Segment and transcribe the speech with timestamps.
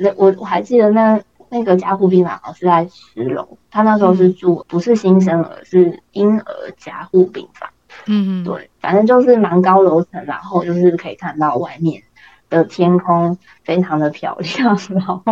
[0.00, 7.70] 那我我还记得那那个加护病房是在十楼，他那时候是住不是新生儿，是婴儿加护病房。
[8.06, 12.02] 嗯嗯，对，反正就是蛮高楼层，然后就是可以看到外面
[12.48, 15.22] 的天空非常的漂亮，然后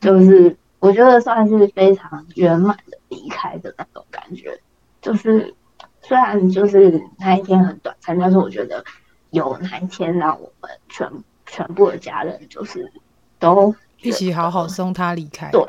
[0.00, 4.60] 就是我觉得算是非常圆满的离开的那种感觉，
[5.00, 5.54] 就是。
[6.02, 8.84] 虽然就是那一天很短暂，但是我觉得
[9.30, 11.10] 有那一天让我们全
[11.46, 12.92] 全部的家人就是
[13.40, 15.62] 都一起好好送他离开，对，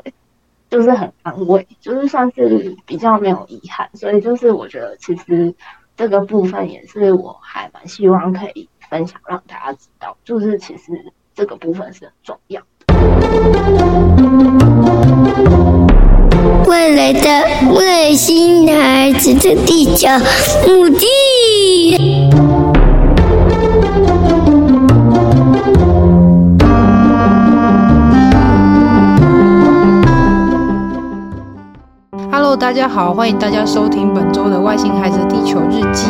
[0.70, 5.54] 就是很安慰，就是算是比较没有遗憾，所以就是我觉得其实
[5.96, 10.92] 这个部分也是我还蛮希望可以分享让大家知道，就是其实
[11.34, 12.66] 这个部分是很重要的。
[16.66, 17.28] 未来的
[17.74, 20.08] 外星孩子的地球
[20.66, 22.67] 母地。
[32.48, 36.06] Hello，大家好，欢迎大家收听本周的《外星孩子地球日记》。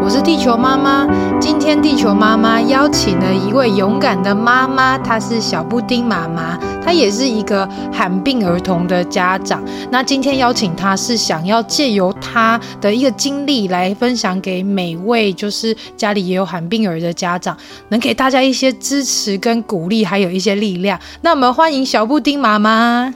[0.00, 1.04] 我是地球妈妈，
[1.40, 9.64] 今天地球妈妈邀请了一位勇敢的妈妈，她是小布丁妈妈，她也是一个罕病儿童的家长。
[9.90, 17.56] 那今天邀请她是想要借由她的一个经历来分享给每位就是家里也有罕病儿的家长，
[17.88, 20.96] 能给大家一些支持跟鼓励，还有一些力量。
[21.22, 23.12] 那我们欢迎小布丁妈妈。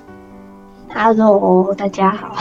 [0.96, 2.36] Hello，大家好，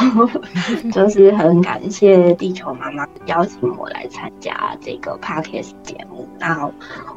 [0.94, 6.28] 就是很感谢地球妈妈邀请我来参加这个 Podcast 节目。
[6.40, 6.70] 那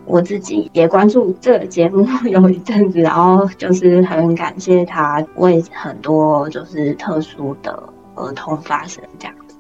[0.07, 7.83] 我自己也关注这个节目有一阵子，然后就是很感谢他为很多就是特殊的
[8.15, 9.55] 儿童发声这样子。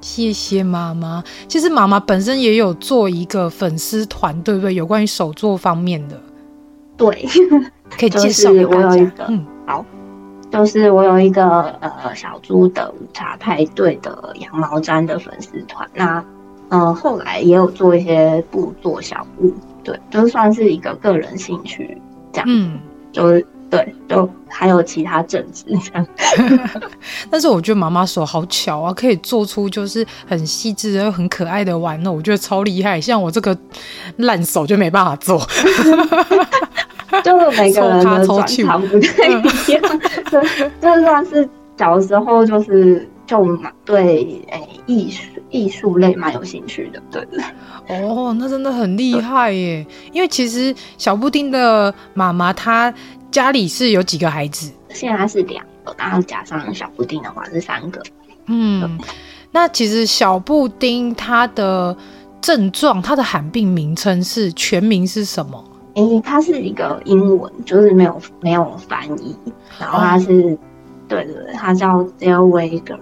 [0.00, 1.24] 谢谢妈妈。
[1.48, 4.72] 其实妈妈本身也有做一个粉丝团，对不对？
[4.72, 6.16] 有关于手作方面的。
[6.96, 7.26] 对，
[7.90, 9.12] 可以介绍给大家。
[9.26, 9.84] 嗯，好。
[10.52, 16.22] 就是我有一个呃小猪的午茶派对的羊毛毡的粉丝团，那
[16.68, 19.52] 呃后来也有做一些布做小物，
[19.82, 21.96] 对，就算是一个个人兴趣
[22.32, 22.78] 这样，嗯，
[23.12, 26.06] 就是对，就还有其他正职这样。
[27.30, 33.00] 但是我觉得妈妈手好巧啊，可以做出就是很细致又很可爱的玩偶，我觉得超厉害。
[33.00, 33.56] 像我这个
[34.18, 35.40] 烂手就没办法做。
[37.22, 39.32] 就是每个人的 专长不太一
[39.72, 40.00] 样，
[40.30, 40.40] 就
[40.80, 47.26] 就算是小时候就是就蛮对诶艺术艺术类蛮有兴趣的，对？
[48.02, 49.84] 哦，那真的很厉害耶！
[50.12, 52.92] 因为其实小布丁的妈妈她
[53.30, 54.70] 家里是有几个孩子？
[54.90, 58.02] 现在是两个，然后加上小布丁的话是三个。
[58.46, 58.98] 嗯，
[59.50, 61.94] 那其实小布丁他的
[62.40, 65.62] 症状，他的罕病名称是全名是什么？
[65.94, 69.36] 诶、欸，它是一个英文，就是没有没有翻译，
[69.78, 70.58] 然后它是，哦、
[71.08, 72.98] 对对对，它叫 Zellweger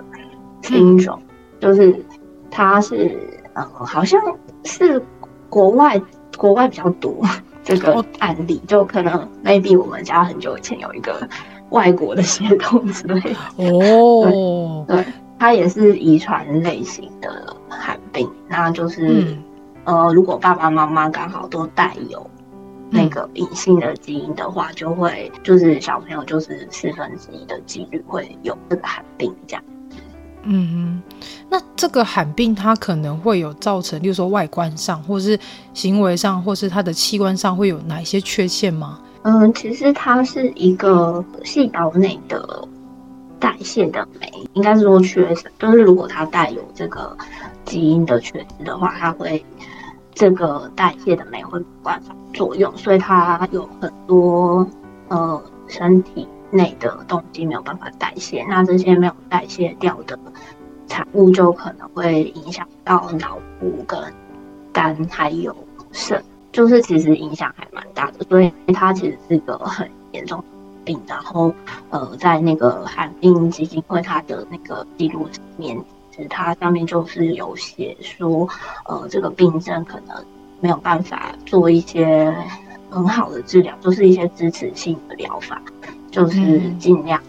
[0.63, 1.21] syndrome，
[1.61, 2.05] 就是
[2.51, 3.17] 它是
[3.55, 4.21] 呃，好像
[4.65, 5.01] 是
[5.49, 6.01] 国外
[6.37, 7.15] 国外比较多
[7.63, 11.29] 这个案例，哦、就可能 maybe 我们家很久以前有一个
[11.71, 15.05] 外国的血统之类的哦，对，对，
[15.39, 19.43] 它也是遗传类型的罕病，那就是、嗯、
[19.85, 22.30] 呃，如果爸爸妈妈刚好都带有。
[22.91, 29.63] 那个隐性的基因的话，就会就是小朋友就是四分之一的几率会有这个罕病这样。
[30.43, 31.03] 嗯嗯，
[31.49, 35.39] 那这个罕病它可能会有造成，例如说外观上，或是
[35.75, 38.99] 行为上，或是它的器官上会有哪一些缺陷吗？
[39.23, 42.67] 嗯，其实它是一个细胞内的
[43.39, 47.17] 代谢的酶，应该是说缺失，就是如果它带有这个
[47.67, 49.45] 基因的缺失的话，它会。
[50.21, 54.69] 这个代谢的酶会没办法作用，所以它有很多
[55.09, 60.19] 呃身体内的东西没有办法代谢，那这些没有代谢掉的
[60.87, 63.99] 产物就可能会影响到脑部跟
[64.75, 65.57] 肝还有
[65.91, 70.45] 肾，就是其实影响还蛮大的，所以它其实是个很严重的
[70.85, 71.01] 病。
[71.07, 71.51] 然后
[71.89, 75.83] 呃，在那个罕病基金会它的那个记录里面。
[76.29, 78.49] 它上面就是有写说，
[78.85, 80.17] 呃，这个病症可能
[80.61, 82.35] 没有办法做一些
[82.91, 85.61] 很好的治疗，就是一些支持性的疗法，
[86.11, 87.21] 就是尽量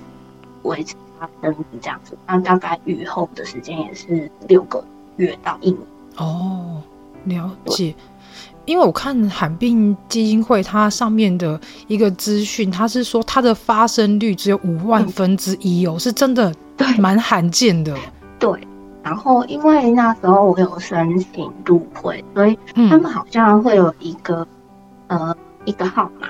[0.64, 2.18] 维持它生命这样子。
[2.28, 4.84] 那大概预后的时间也是六个
[5.18, 5.82] 月到一年。
[6.18, 6.82] 哦，
[7.26, 7.96] 了解。
[8.66, 16.54] 因为我看罕病基金会它上面的一个资讯，它是说它的发生率只有五万分之一哦，嗯、是真的
[17.00, 17.98] 蛮罕见的。
[18.38, 18.52] 对。
[19.04, 22.58] 然后，因为那时候我有申请入会，所以
[22.90, 24.48] 他们好像会有一个、
[25.08, 26.28] 嗯、呃一个号码，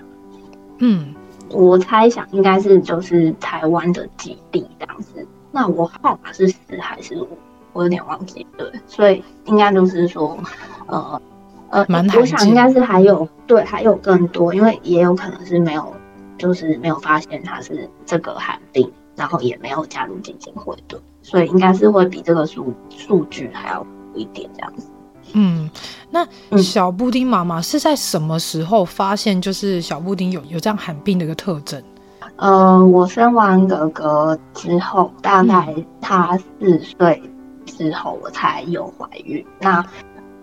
[0.80, 1.14] 嗯，
[1.50, 5.28] 我猜想应该是就是台湾的基地这样子。
[5.52, 7.28] 那我号码是十还是五？
[7.74, 8.46] 我有点忘记。
[8.58, 10.38] 对，所以应该就是说，
[10.88, 11.22] 呃
[11.70, 11.86] 呃，
[12.18, 15.94] 我想应该是还有对，还有更多，因为也有可能是没有，
[16.38, 24.90] 就是没有发现他是这个罕病，然后也没有加入基金会的，所以应该是会比这个数数据还要多一点这样子。
[25.34, 25.70] 嗯，
[26.10, 26.28] 那
[26.58, 31.82] 小布丁妈妈是在什么时候发现，就是小布丁有有这样罕病的一个特征？
[32.36, 37.22] 呃，我生完哥哥之后，大概他四岁
[37.66, 39.46] 之后，我才有怀孕。
[39.60, 39.86] 那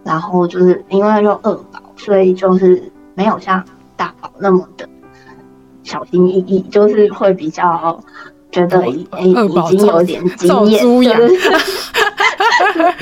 [0.04, 3.62] 然后就是因为又二宝，所以就是没有像
[3.96, 4.88] 大宝那么的
[5.82, 8.00] 小心翼翼，就是会比较
[8.50, 8.86] 觉得哎、
[9.18, 10.84] 欸、已经有点经验，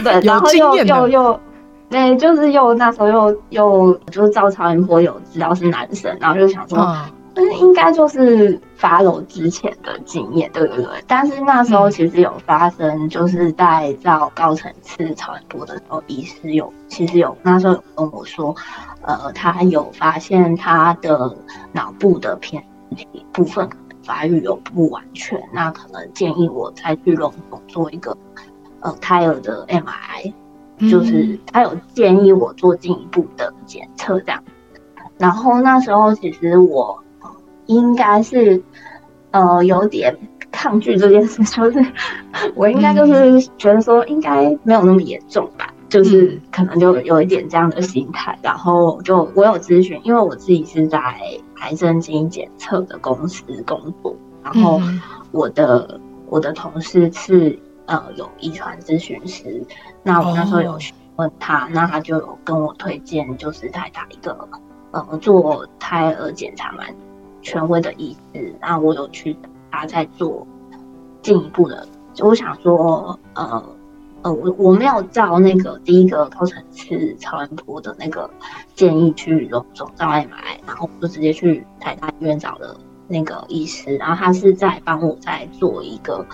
[0.02, 1.40] 对， 然后又又又。
[1.88, 6.76] 对，就是又那时候又又就是照超音波有知道是男生，然后就想说，
[7.34, 10.84] 嗯，应该就是 follow 之前的经验，对不对？
[11.06, 18.52] 但是那时候其实有发生，就是在照高层次超音波的时候，医师有其实有那时候有跟我说，
[19.02, 21.37] 呃，他有发现他的
[21.70, 22.60] 脑部的偏
[23.32, 23.69] 部分
[24.06, 28.17] 发育有不完全，那可能建议我再去龙总做一个
[28.81, 30.32] 呃胎儿的 MRI。
[30.91, 34.44] 就是他有建议我做进一步的检测这样，
[35.17, 37.03] 然后那时候其实我
[37.64, 38.62] 应该是
[39.31, 40.14] 呃有点
[40.50, 41.82] 抗拒这件事，就是
[42.55, 50.98] 我应该就是觉得说应该没有那么严重吧，就是可能就有一点这样的心态，然后就我有咨询，因为我自己是在
[51.60, 54.80] 癌症基因检测的公司工作，然后
[55.32, 57.58] 我的我的同事是。
[57.88, 59.64] 呃，有遗传咨询师，
[60.02, 61.70] 那我那时候有询问他，oh.
[61.72, 64.36] 那他就有跟我推荐，就是台大一个
[64.90, 66.92] 呃做胎儿检查蛮
[67.42, 69.36] 权威的医师，那我有去
[69.70, 70.44] 他在做
[71.22, 73.64] 进一步的，就我想说，呃
[74.26, 78.28] 呃，我我没有照那个第一个高层次超音波的那个
[78.75, 82.76] 建议去做总照 MRI，然后我就直接去台大医院找了
[83.06, 86.26] 那个医师，然后他是在帮我再做一个。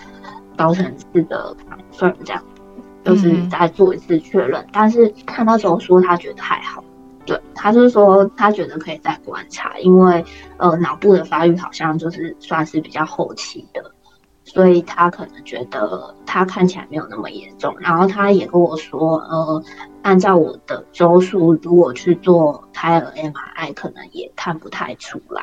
[0.54, 1.56] 高层次的
[1.96, 2.44] confirm 这样，
[3.04, 4.60] 就是再做一次确认。
[4.60, 6.84] 嗯、但是看到时候说他觉得还好，
[7.24, 8.78] 对，他就是说他觉得
[14.52, 17.74] 所以他可能觉得他看起来没有那么严重。
[17.80, 19.62] 然后他也跟我说，呃，
[20.02, 25.42] 按照我的周数，如果去做胎儿 MRI，可能也看不太出来。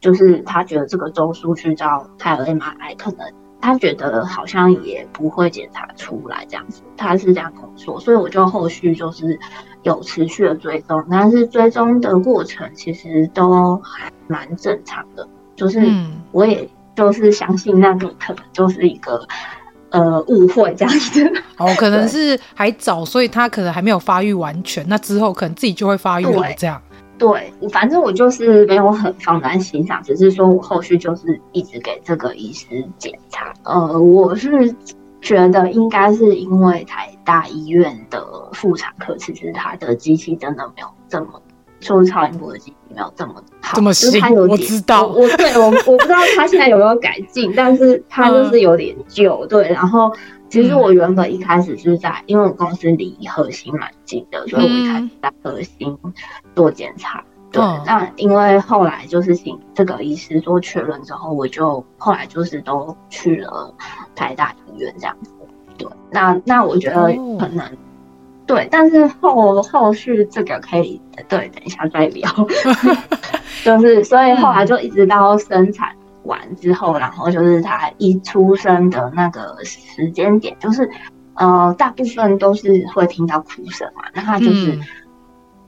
[0.00, 3.30] 就是他觉得这个周数去照胎儿 MRI 可能。
[3.62, 9.38] 他觉得好像也不会检查出来这样子，他是这样跟我说，所以我就后续就是
[9.82, 15.78] 有持续的追踪，但是追踪的过程其实都还蛮正常的，就是
[16.32, 16.66] 我也
[17.00, 19.26] 就是相信那个可能就是一个
[19.88, 21.26] 呃误会这样子，
[21.56, 26.80] 哦，可能是还早，所以他可能还没有发育完全，那之后可能自己就会发育了这样。
[27.16, 32.66] 对，反正我就是没有很放在心上，只是说我后续就是一直给这个医师
[32.98, 33.52] 检查。
[33.62, 34.74] 呃，我是
[35.22, 41.40] 觉得应该是因为台大医院的妇产科，其实它的机器真的没有这么，
[41.80, 44.22] 就是超音波的机器没有这么好，这么新。
[44.36, 49.44] 我知道，我对我我不知道他现在有没有改进，但是他就是有点旧。
[49.46, 50.12] 对，然后。
[50.50, 55.96] 其实我原本一开始是在，因为我公司离核心蛮近的，所以我一开始在核心
[56.56, 57.20] 做检查。
[57.20, 63.72] 嗯、对，那因为后来就是请这个医师做确认之后，我就后来就是都去了
[64.16, 65.30] 台大医院这样子。
[65.78, 66.96] 对，那那我觉得
[67.38, 67.70] 可能、哦、
[68.54, 72.28] 对，但是后后续这个可以对，等一下再聊。
[73.64, 75.88] 就是所以后来就一直到生产。
[76.24, 80.88] 完之后，然后就是他一出生的那个时间点，就是
[81.34, 84.80] 呃，大部分都是会听到哭声嘛，那他就是、嗯、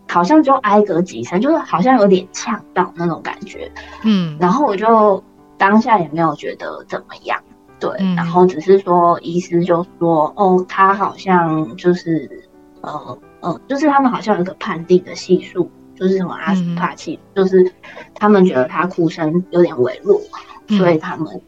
[0.06, 3.72] 好像就挨个几声，就是好像有点呛到那种感觉，
[4.04, 5.24] 嗯，然后我就
[5.56, 7.40] 当下也没有觉得怎么样，
[7.80, 12.46] 对，嗯、然后只是说医师就说，哦，他好像就是
[12.82, 15.70] 呃呃，就是他们好像有一个判定的系数。
[15.94, 17.72] 就是什么阿斯帕奇，嗯、就是
[18.14, 20.20] 他们觉得他哭声有点微弱，
[20.66, 21.40] 嗯、所以他们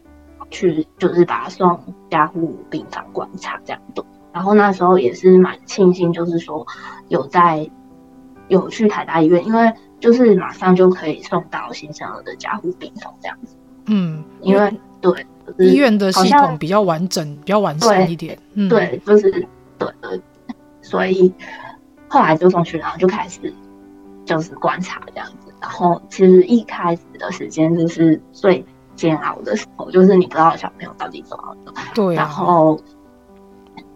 [0.48, 4.04] 去就是把他送加护病房观察这样的。
[4.32, 6.64] 然后那时候也是蛮庆幸，就是说
[7.08, 7.68] 有在
[8.46, 13.56] 有去台大医院，因为就是马上就可以送到新生儿的加护病房这样子。
[13.86, 18.36] 嗯，因为对、就是、医院的系统比较完整，比较完善一点。
[18.36, 19.30] 对，嗯、对，就是
[19.78, 20.20] 对对，
[20.84, 21.34] 所以
[22.06, 23.52] 后来就送去，然后就开始。
[24.26, 28.64] 就是观察这样子，然后其实一开始的时间就是最
[28.96, 31.74] 煎熬的时候，就是你不知道小朋友到底怎么了。
[31.94, 32.22] 对、啊。
[32.22, 32.80] 然后，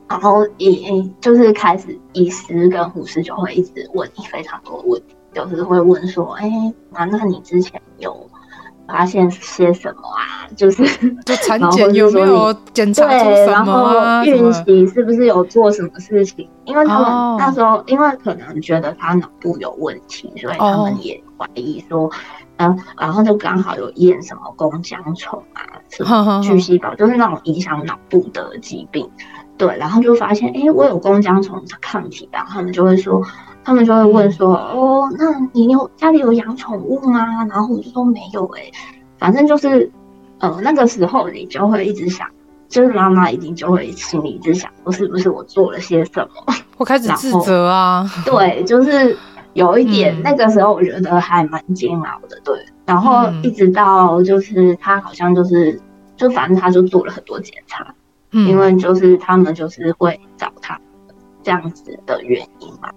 [0.07, 6.47] 然后一就是开始医师跟护士就会一直问你非常多的问题，就是会问说：“哎，
[6.91, 8.29] 那那你之前有？”
[8.89, 10.49] 发现些什么啊？
[10.57, 10.83] 就是
[11.25, 14.25] 就产检有没有检查出什么啊？
[14.25, 16.49] 对，然后孕期是不是有做什么事情？
[16.65, 22.11] 因为他们那时候，哦、因为可能觉得他脑部有问题，所以他们也怀疑说，
[22.57, 29.09] 嗯、然后就刚好有验什么弓浆虫啊，什么巨细胞，就是那种影响脑部的疾病。
[29.59, 33.23] 对，然后就发现，哎，我有弓浆虫的抗体，然后他们就会说。
[33.69, 38.73] 他们就会问说：“哦，那你有家里有养宠物吗？”然后我就说没有哎、欸，
[39.19, 39.93] 反正就是，
[40.39, 42.27] 呃，那个时候你就会一直想，
[42.67, 46.55] 就是妈妈一定就会心里一直想，我是不是我做了些什么？
[46.79, 48.11] 我开始自责啊。
[48.25, 49.15] 对，就是
[49.53, 52.41] 有一点，那个时候我觉得还蛮煎熬的。
[52.43, 55.79] 对，然后一直到就是他好像就是，
[56.17, 57.95] 就反正他就做了很多检查，
[58.33, 60.81] 嗯，因为就是他们就是会找他。
[61.49, 62.91] 这样子的原因嘛，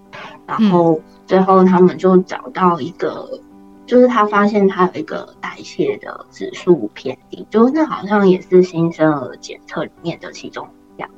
[0.46, 3.40] 然后最后他们就找到一个，嗯、
[3.86, 11.08] 就是他发现他有一个代谢的指数偏低，就是那好像也是新生儿检测里面的其中一样。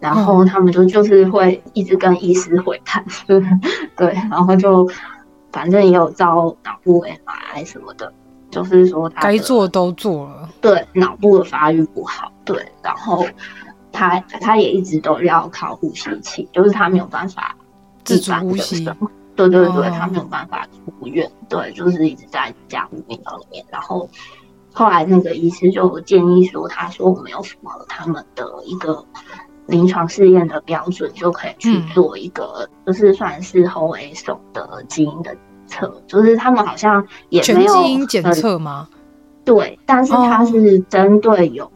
[0.00, 3.60] 然后他们就就是会一直跟医师会谈，嗯、
[3.94, 4.88] 对，然后就
[5.52, 8.10] 反正也有照脑部 MRI 什么的，
[8.48, 13.26] 就是说他该做都做了，对，脑部的发育不好，对，然后。
[13.92, 17.56] 他他也一直都要靠呼吸器，就是他没有办法
[18.04, 18.84] 自主呼吸。
[19.36, 23.64] 对对对，他没有办法出院，对，就是一直在家护病房里面。
[23.70, 24.10] 然后
[24.72, 29.04] 后来那个医师就建议说，他说我们有符合他们的一个
[29.66, 35.36] 临床试验的标准，就可以去做一个，就是算是 whole exome 的基因的
[35.68, 38.88] 测，就是他们好像也没有全基因检测吗？
[39.44, 41.70] 对，但是他是针对有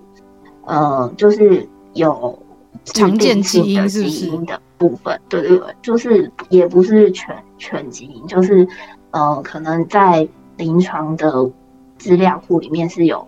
[0.66, 1.68] 呃，就是。
[1.94, 2.38] 有
[2.84, 8.66] 常见基因是基因的部分，对对对，就是也不是全全基因，就是
[9.10, 11.50] 呃，可能在临床的
[11.98, 13.26] 资料库里面是有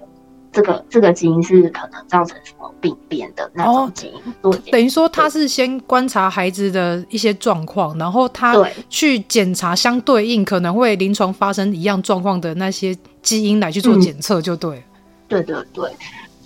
[0.51, 4.53] 这个这个基因是可能造成什么病变的那种基因。
[4.73, 8.57] 等于说他是先观察孩子的一些状况，然后他
[8.89, 14.83] 去检查相对应可能会临床发生一样状况的那些基因来去做检测，就对、嗯。
[15.29, 15.91] 对对对。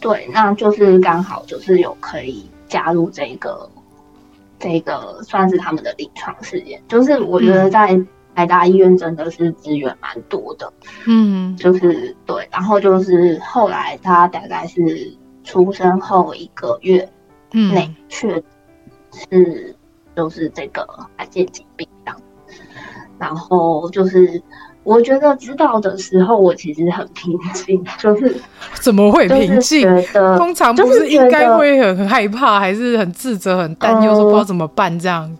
[0.01, 3.69] 对，那就是刚好就是有可以加入这个，
[4.59, 6.83] 这个算是他们的临床试验。
[6.89, 7.99] 就是我觉得在
[8.35, 10.73] 台大医院真的是资源蛮多的，
[11.07, 12.49] 嗯，就是对。
[12.53, 15.13] 然后就是后来他大概是
[15.45, 17.09] 出生后一个月
[17.51, 18.43] 内确
[19.31, 19.75] 是
[20.15, 20.87] 就是这个
[21.17, 22.21] 罕见疾病这样，
[23.19, 24.43] 然后就是。
[24.89, 28.35] 我觉得知道的时候，我其实很平静，就是
[28.81, 29.87] 怎么会平静？
[30.39, 35.31] 通常不是应该会很很害怕，还是很自责、很担忧，说不知道怎么办这样。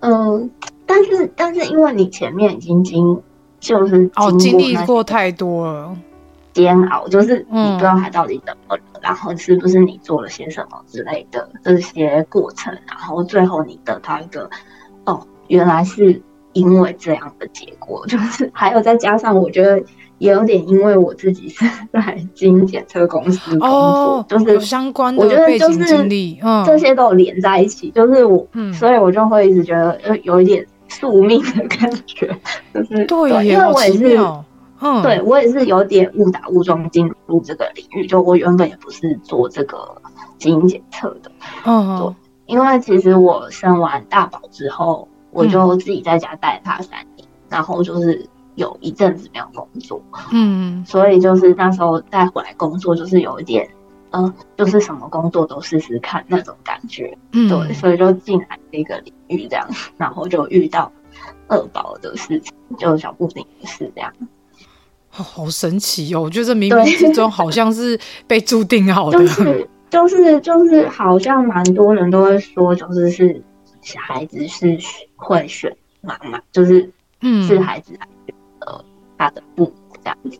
[0.00, 0.48] 嗯、呃，
[0.86, 3.20] 但是但是因为你前面已经经
[3.60, 5.94] 就是哦经历过太多了
[6.54, 14.48] 煎熬，就是你不知道他到底怎么了，嗯、然后是不是你做了些什么之类的这些过程，然后最后你得到一个
[15.04, 16.22] 哦，原来是。
[16.52, 19.82] 因为这样的结果，就是还有再加上，我觉得
[20.18, 32.28] 也有点因为我自己是在基因检测公司工作，哦、就是相关的背景经历，嗯，这些都有连在一起，就是我，嗯、所以我就会一直觉得有有一点宿命的感觉，
[32.72, 34.18] 就是对，对，因为我也是，
[34.80, 39.78] 嗯，对我也是有点误打误撞进入这个领域，就我原本也不是做这个
[40.38, 41.32] 基因检测的，
[41.64, 42.14] 嗯，对，
[42.46, 45.08] 因为其实我生完大宝之后。
[45.32, 48.24] 我就自己在家带他三年，嗯、然后就是
[48.54, 53.66] 有一阵子没有工作，嗯，所以就是那时候再回来工作，就是有一点，
[54.10, 60.92] 嗯、呃，就是什么工作都试试看那种感觉，嗯，对，所以就进来这个领域这样，然后就遇到
[61.48, 64.12] 二宝的事情，就小布丁的事这样，
[65.08, 66.20] 好神奇哦！
[66.20, 73.42] 我觉得冥冥之中好像是被注定好的，就是就是就是好像蛮多人都会说，就是是。
[73.82, 74.78] 小孩子是
[75.16, 78.84] 会选妈妈，就是嗯，是孩子来选择
[79.18, 79.72] 他的父母
[80.02, 80.38] 这样子，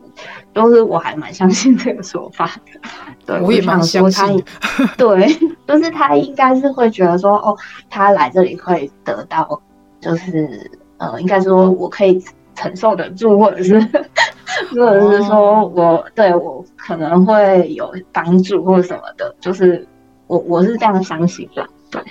[0.54, 2.80] 就是我还蛮相信这个说法的。
[3.26, 4.44] 对，我也蛮相信。
[4.96, 7.56] 对，就是他应该是会觉得说，哦，
[7.90, 9.60] 他来这里会得到，
[10.00, 13.80] 就是呃，应该说我可以承受得住，或者是
[14.70, 19.86] 或者是说我对我可能会有帮助或者什么的，就是
[20.26, 21.66] 我我是这样相信的。
[21.90, 22.02] 对。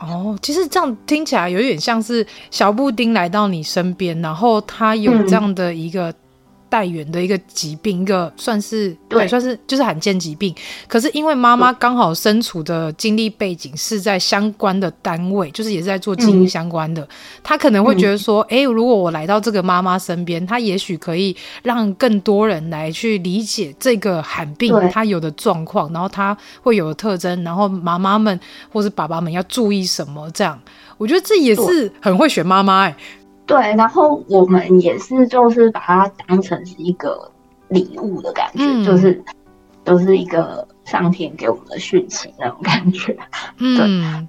[0.00, 6.12] 哦，其实这样听起来有点像是小布丁来到你身边，然后他有这样的一个。
[6.70, 10.54] 带原的一个疾病，一个算是对，算是就是罕见疾病。
[10.86, 17.06] 可是因为妈妈刚好身处的经历背景是在相关的单位，就是也是在做基因相关的，
[17.42, 28.38] 她、嗯、可能会觉得说，哎、嗯，如果我来到这个妈妈身边，她也许可以让更多人来去理解这个罕病它有的状况，然后它会有的特征，然后妈妈们
[28.72, 30.30] 或是爸爸们要注意什么。
[30.30, 30.56] 这样，
[30.96, 32.96] 我觉得这也是很会选妈妈哎。
[33.50, 37.28] 对，然后我们也是，就是把它当成是一个
[37.66, 39.20] 礼物的感觉，嗯、就是
[39.84, 43.18] 就是一个上天给我们的讯息那种感觉。
[43.58, 44.28] 嗯，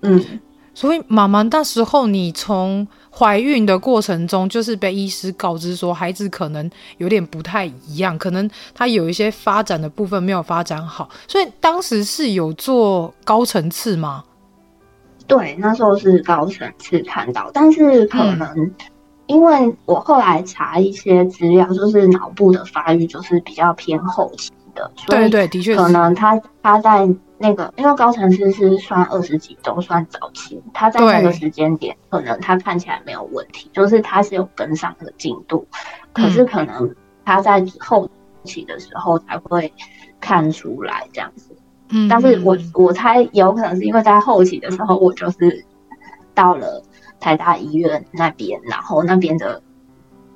[0.00, 0.24] 对嗯，
[0.72, 14.22] 所以妈妈那时候你从怀孕的过程中，就是被医师告知说孩子可能有点不太一样，可能他有一些发展的部分没有发展好，所以当时是有做高层次吗？
[15.26, 18.70] 对，那时候是高层次看到，但是可能
[19.26, 35.66] 因为我后来查一些资料，就是脑部的发育就是比较偏后期的，对对，的确，可能他他在那个，因为高层次是算二十几周算早期，他在那个时间点，可能他看起来没有问题，就是他是有跟上那个进度，
[36.12, 38.08] 可是可能他在后
[38.44, 39.72] 期的时候才会
[40.20, 41.56] 看出来这样子。
[41.94, 45.64] 嗯，但是我我猜有可能是因为在后期的时候，我就是
[46.34, 46.82] 到了
[47.20, 49.62] 台大医院那边，然后那边的，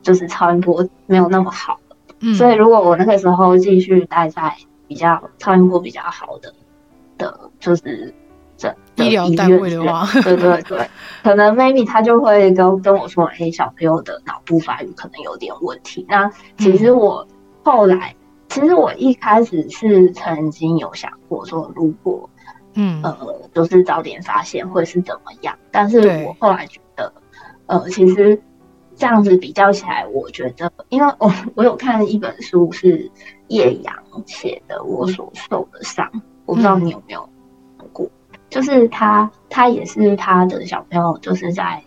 [0.00, 1.80] 就是超音波没有那么好，
[2.20, 4.54] 嗯，所以如果我那个时候继续待在
[4.86, 6.54] 比较超音波比较好的
[7.18, 8.14] 的，就是
[8.56, 10.88] 这医疗单位的话，对对对，
[11.24, 16.06] 可能 maybe 他就会跟跟我说，哎、欸，小朋友的脑部发育可能有点问题。
[16.08, 17.26] 那其实我
[17.64, 18.14] 后来。
[18.48, 22.28] 其实我一开始是曾经有想过说，如果，
[22.74, 23.16] 嗯呃，
[23.54, 25.56] 就是早点发现会是怎么样。
[25.70, 27.12] 但是我后来觉得，
[27.66, 28.40] 呃，其实
[28.96, 33.10] 这样子比较起来，我觉得，因为我 我有看一本书是
[33.48, 33.94] 叶阳
[34.26, 36.06] 写的《我所受的伤》，
[36.46, 37.28] 我不知道你有没有
[37.76, 38.10] 看过。
[38.48, 41.82] 就是他他也是他的小朋友，就是在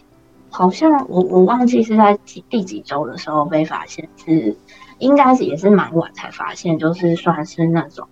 [0.51, 4.55] 好像我我忘记是在几第几周的时候被发现是。
[5.01, 8.07] 应该是也是蛮晚才发现，就是算是那种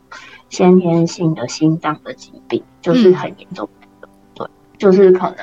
[0.49, 3.69] 先天性的心脏的疾病，就是很严重
[4.02, 4.47] 的，对，
[4.80, 5.38] 就是可能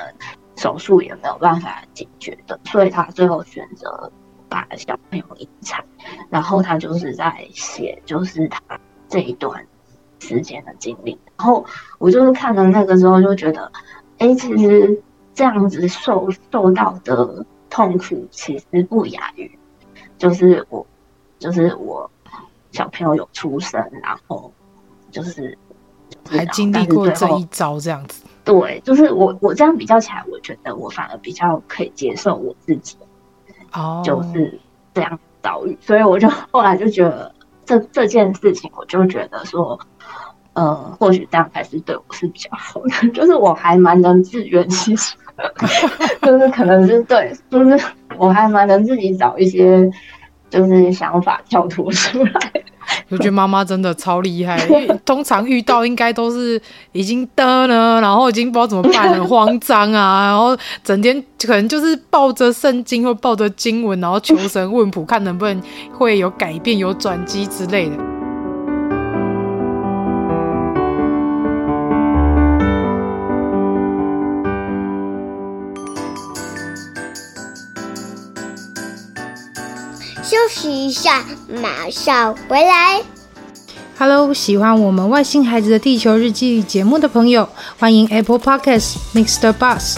[0.57, 4.11] 手术也没有办法解决的，所以他最后选择
[4.49, 5.83] 把小朋友引产，
[6.29, 8.61] 然后他就是在写，就是他
[9.07, 9.65] 这一段
[10.19, 11.65] 时间的经历，然后
[11.97, 13.71] 我就是看了那个之后就觉得，
[14.17, 15.01] 哎，其实
[15.33, 19.57] 这样子受受到的痛苦其实不亚于，
[20.17, 20.85] 就是我。
[21.39, 22.09] 就是我
[22.71, 24.51] 小朋友有出生，然后
[25.11, 25.57] 就是
[26.29, 28.23] 还经历过这一招这样子。
[28.43, 32.97] 对，就是我我这样比较起来，我觉得我反而比较可以接受我自己，
[33.73, 34.59] 哦，就是
[34.93, 35.77] 这样遭遇。
[35.81, 37.33] 所以我就后来就觉得
[37.65, 39.79] 这这件事情，我就觉得说，
[40.53, 43.09] 呃，或许这样才是对我是比较好的。
[43.11, 45.19] 就是我还蛮能自圆其说，
[46.21, 47.85] 就是可能是对，就是
[48.17, 49.89] 我还蛮能自己找一些。
[50.49, 52.51] 就是想法跳脱出来，
[53.09, 56.61] 我觉得妈妈真的超厉害，因为通常遇到应该都是
[56.93, 65.61] 已经的了，然后已经不知道怎么办，很慌张啊，然后整天可能就是抱着圣经或抱着经文，然后求神问卜，看能不能
[65.93, 68.16] 会有改变、有转机之类的。
[80.47, 81.25] 息一下，
[81.61, 83.01] 马上回来。
[83.99, 89.51] Hello，喜欢我们外星孩子的地球日记节目的朋友，欢迎 Apple Podcasts Mr.
[89.51, 89.97] Bus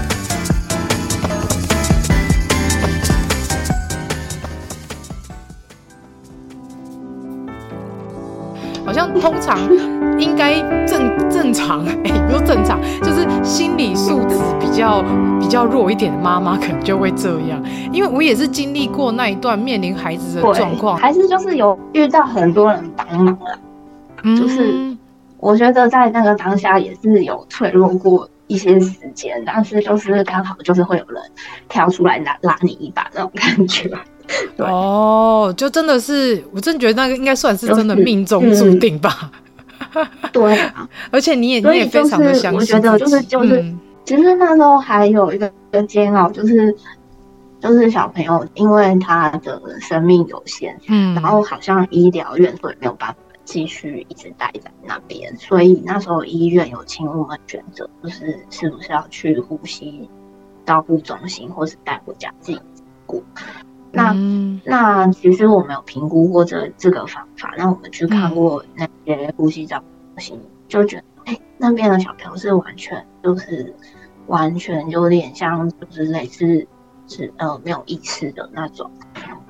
[9.55, 15.03] 常应该正正常， 哎、欸，不是正常，就是心理素质比较
[15.39, 17.61] 比较弱一点的妈妈，可能就会这样。
[17.91, 23.59] 因为我也是经历过那一段面临孩子的状况，还是就是有遇到很多人帮忙了，
[24.23, 24.95] 嗯、就是
[25.37, 31.21] 我觉得在那个当下也是有脆弱过一些时间，但是就是刚好就是会有人
[31.67, 33.89] 跳出来拉拉你一把那种感觉。
[34.55, 39.29] 对哦，就真的是，我真觉得那个应该算是真的命中注定吧。
[40.31, 42.59] 对啊，而且你也你也非常的相信。
[42.59, 45.51] 我觉得就是就是，嗯、其实那时候还有一个
[45.87, 46.75] 煎熬，就是
[47.59, 60.09] 就是小朋友因为他的生命有限，嗯，然后好像医疗院所也没有办法继续一直待在那边，所以那时候医院有请我们选择，就是是不是要去呼吸
[60.65, 63.23] 照顾中心，或是带回家自己照顾。
[63.93, 73.75] 那、嗯、那其实我们有评估过这这个方法，那我们去看过那些呼吸照顾中心，嗯、就觉得哎、欸，那边的小朋友是完全就是
[74.27, 76.65] 完全有点像就是类似
[77.07, 78.89] 是呃没有意识的那种。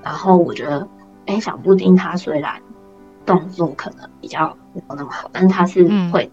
[0.04, 0.88] 然后我觉得
[1.28, 2.60] 哎、欸，小布丁他虽然
[3.24, 6.28] 动作可能比较没有那么好，但是他是会，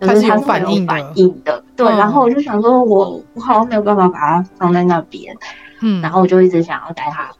[0.00, 1.64] 嗯、就是他是反应反应的。
[1.74, 5.34] 对，嗯、然后我就想说我我好像没有办法把它放在那边，
[5.80, 7.30] 嗯，然后我就一直想要带他。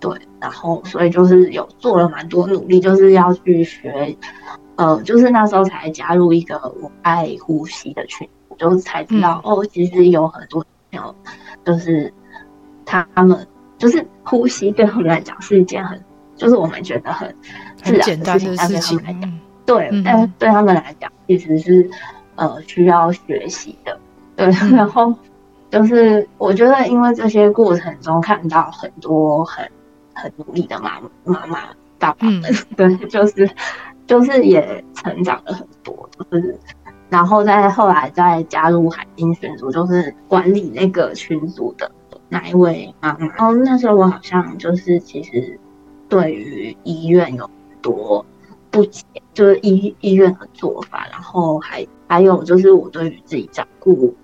[0.00, 4.16] 对，然后所以就是有做了蛮多努力，就是要去学，
[4.76, 11.14] 呃，就是那时候才加入一个我爱呼吸的群，就才知道、嗯、哦，其实有很多朋友，
[11.66, 12.10] 就是
[12.86, 16.02] 他们就是呼吸对他们来讲是一件很，
[16.34, 17.28] 就是我们觉得很
[17.82, 19.32] 自然的事情，但对他们来讲，
[19.66, 21.90] 对，嗯、但是对他们来讲其实是
[22.36, 24.00] 呃需要学习的，
[24.34, 25.14] 对，嗯、 然后
[25.70, 29.70] 就是我觉得因为这些过程中看到很多很。
[30.14, 31.58] 很努力的妈妈妈
[31.98, 33.50] 爸爸们，嗯、 对，就是
[34.06, 36.58] 就是也成长了很多，就是
[37.08, 41.90] 然后再后来再加入海星群组，就是管理那个群组的
[42.28, 43.26] 那一位妈妈。
[43.28, 45.58] 然后那时候我好像就是其实
[46.08, 48.24] 对于医院有很多
[48.70, 54.14] 不解，就是医医院的做法，然后还还有就是我对于自己照顾，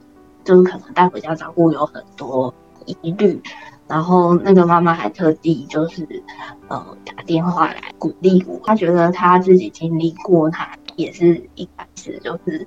[0.45, 3.41] 就是可能带回家照顾有很多疑虑。
[3.89, 6.07] 然后那个妈妈还特地就是，
[6.69, 8.61] 呃，打电话来鼓励我。
[8.65, 12.67] 她觉得她自己经历过，她也是一开始就是，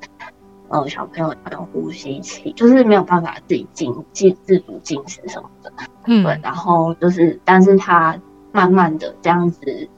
[0.70, 5.74] 呃，小朋友要用呼吸器，就是没有办法自己进进自主进食什么的。
[6.06, 6.40] 嗯，对。
[6.42, 8.18] 然后就是，但是她
[8.54, 9.90] 慢慢的这样子，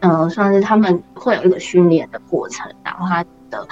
[0.00, 2.66] 呃，算是他们会有一个训练的过程。
[2.82, 3.68] 然后她的，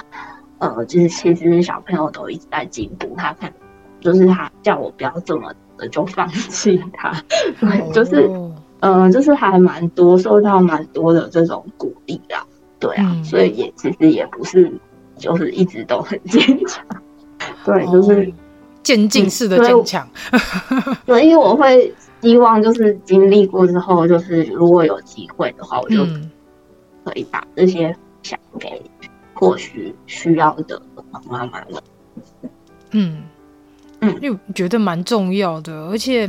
[0.59, 3.15] 呃，就是其实小朋友都一直在进步。
[3.17, 3.51] 她看，
[3.99, 5.51] 就是他叫我不要这么。
[5.91, 7.13] 就放弃他，
[7.59, 8.27] 对，就是，
[8.79, 12.45] 嗯、呃，就是还蛮多受到蛮多的这种鼓励啦，
[12.79, 14.71] 对啊，嗯、所以也其实也不是
[15.17, 16.85] 就是一直都很坚强，
[17.65, 18.31] 对，就是
[18.83, 20.07] 渐进式的坚强，
[21.05, 26.05] 所以 我会希望就是经历过之后，就是如果有机会的话，我就
[27.03, 28.81] 可以把这些想给
[29.33, 31.83] 或许需要的妈妈们，
[32.91, 33.23] 嗯。
[34.21, 36.27] 因为觉得蛮重要的，而且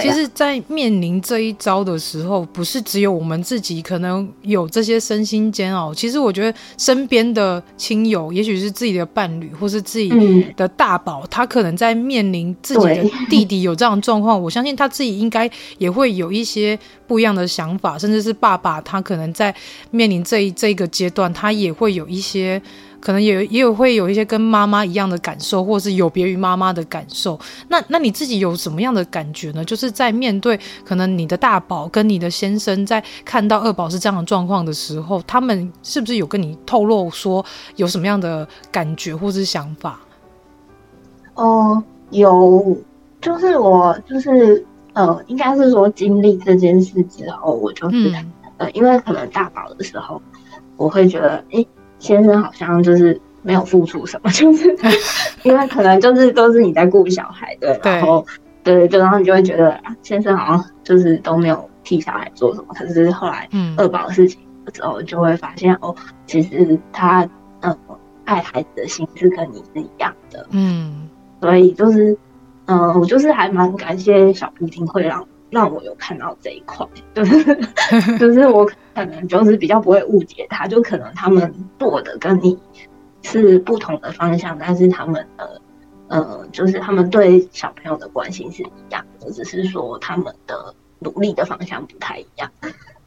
[0.00, 5.92] 其实，在面临这一招的时候，不是只有我们自己可能有这些身心煎熬。
[5.94, 10.08] 其实，我觉得身边的亲友，也许是自己的伴侣，或是自己
[10.56, 19.54] 的大宝，他可能在面临自己的弟弟有这样的状况，我相信他自己应该也会有一些不一样的想法，甚至是爸爸，他可能在
[19.90, 22.60] 面临这一这一个阶段，他也会有一些。
[23.00, 27.38] 可能也也有会有一些跟妈妈一样的感受，或是有别于妈妈的感受。
[27.68, 29.64] 那那你自己有什么样的感觉呢？
[29.64, 37.44] 就是在面对可能你的大宝跟你的先生在看到二宝是这样的状况的时候，他们是不是有跟你透露说
[37.76, 40.00] 有什么样的感觉或是想法？
[41.34, 42.76] 哦、呃，有，
[43.20, 50.20] 就是我就是呃，应该是说经历这件事之后，我就是、嗯、呃，因为可能大宝的时候，
[50.76, 51.58] 我会觉得哎。
[51.58, 54.76] 欸先生好像就是没有付出什么，就是
[55.44, 58.24] 因为可能就是都是你在顾小孩，对，然后
[58.62, 62.74] 对，就然后你就会觉得先生好像就是都没有替小孩做什么。
[62.74, 67.28] 可是后来二宝的事情的时候，就会发现、嗯、哦，其实他
[67.60, 67.76] 呃
[68.24, 71.08] 爱孩子的心是跟你是一样的，嗯，
[71.40, 72.16] 所以就是
[72.66, 75.26] 嗯、呃，我就是还蛮感谢小布丁会让。
[75.50, 77.42] 让我有看到这一块，就是
[78.20, 82.58] 就是我可能就是比较不会误解他，就可能他们做的跟你
[83.22, 85.60] 是不同的方向，但是他们的
[86.08, 92.50] 呃，就是他们对小朋友的关心是一样的，只是说他们的努力的方向不太一样。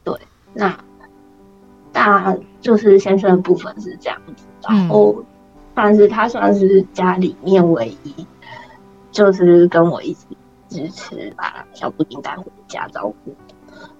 [0.02, 0.14] 对，
[0.54, 0.76] 那
[1.92, 5.22] 大就是先生的部分是这样子，然后
[5.74, 8.26] 但是他算是家里面唯一，
[9.10, 10.26] 就是跟我一起。
[10.68, 13.34] 支持把小布丁带回家照顾，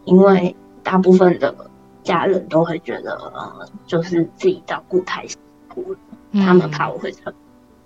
[0.07, 1.55] 因为大部分的
[2.03, 5.39] 家人都会觉得，呃，就是自己照顾太辛
[5.69, 5.99] 苦了，
[6.45, 7.33] 他们怕我会成。
[7.33, 7.35] 嗯、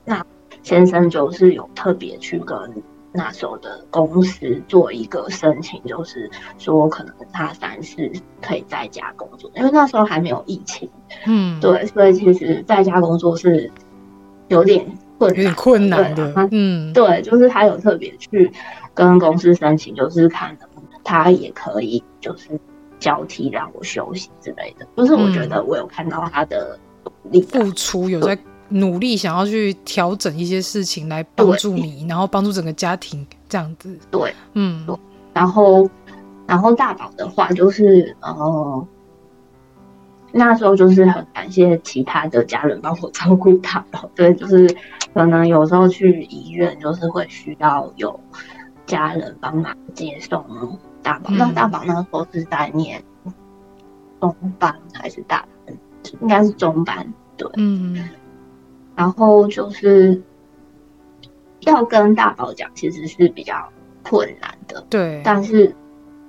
[0.05, 0.26] 那
[0.62, 2.59] 先生就是有特别去跟
[3.12, 8.11] 那时候的公司做一个申请，就是说可能他三四
[8.42, 10.88] 可以在家工作，因为那时候还没有疫情。
[11.26, 13.70] 嗯，对，所以其实在家工作是
[14.48, 14.87] 有点
[15.18, 16.48] 困难，有点困难的。
[16.50, 18.52] 嗯，对，就是他有特别去
[18.92, 20.57] 跟公司申请，就是看
[21.02, 22.50] 他也可以，就是
[22.98, 24.87] 交替让我休息之类的。
[24.96, 26.78] 就是我觉得我有看到他的
[27.24, 33.98] 努力付出，有在努力想要去调整一些事情来帮助你，然后帮助整个家庭这样子。
[34.11, 34.96] 对，嗯，对。
[35.32, 35.88] 然后，
[36.46, 38.87] 然后大宝的话就是呃。
[40.32, 43.82] 那时候就是很感谢其他的家人帮我照顾他，
[44.14, 44.68] 对，就是
[45.14, 48.20] 可能有时候去医院，就是会需要有
[48.85, 50.44] 家人帮忙接送
[51.06, 51.30] 大宝。
[51.30, 53.00] 嗯、那大宝那时候是在念
[54.20, 55.76] 中班还是大班？
[56.20, 58.08] 应该是中班，对，嗯。
[58.96, 60.20] 然后就是
[61.60, 63.68] 要跟大宝讲，其实是比较
[64.02, 65.22] 困难的，对。
[65.24, 65.72] 但是，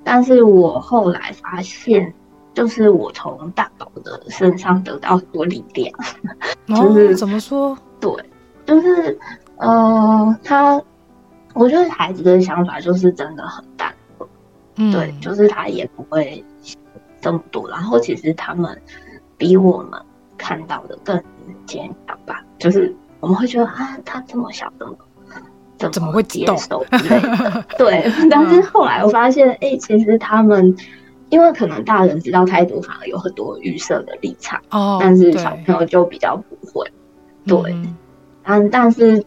[0.03, 2.13] 但是我后来发现。
[2.53, 5.93] 就是我从大宝的身上得到很多力量，
[6.65, 7.77] 就是、哦、怎么说？
[7.99, 8.11] 对，
[8.65, 9.15] 就是
[9.57, 10.81] 呃，他，
[11.53, 13.96] 我觉得孩子的想法就是真的很单纯，
[14.77, 16.43] 嗯，对，就是他也不会
[17.21, 17.69] 这么多。
[17.69, 18.81] 然后其实他们
[19.37, 20.01] 比我们
[20.37, 21.21] 看到的更
[21.65, 24.95] 坚强吧，就是我们会觉得啊，他这么小，怎么
[25.91, 27.65] 怎么会接受之类的？
[27.77, 30.75] 对，但是后来我发现，哎、欸，其实他们。
[31.29, 36.89] 因为可能大人知道太多，反而有很多预设的立场哦，但是小朋友就比较不会。
[37.45, 37.97] 对，嗯，
[38.45, 39.21] 对但是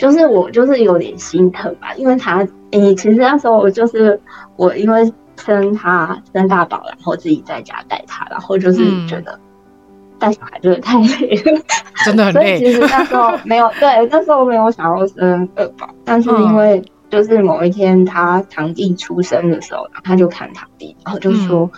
[0.00, 2.38] 就是我就是有点心疼吧，因为他，
[2.70, 4.18] 诶、欸，其实那时候我就是
[4.56, 9.38] 我，因为生他生大宝，然后自己在家带他，然后就是觉得
[10.18, 11.62] 带小孩真的太累了，嗯、
[12.04, 12.58] 真的很累。
[12.58, 16.78] 所以其实那时候没有，对，那时候没有想要生二宝，但是因为。
[16.78, 21.68] 嗯就是某一天，他堂弟出生的时候，然后他就看堂弟，然后就说：“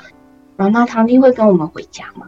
[0.58, 2.26] 妈、嗯、妈，堂弟会跟我们回家吗？”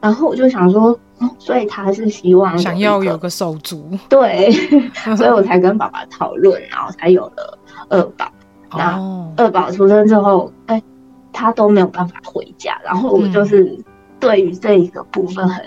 [0.00, 0.98] 然后我就想说，嗯、
[1.38, 4.50] 所以他是希望想要有个手足，对，
[5.16, 8.26] 所以我才跟爸爸讨论，然后才有了二宝。
[8.76, 10.82] 然后二宝出生之后，哎、欸，
[11.32, 13.78] 他都没有办法回家，然后我就是
[14.18, 15.64] 对于这一个部分很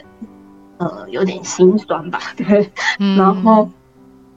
[0.78, 3.70] 呃有点心酸吧， 对，嗯、然后。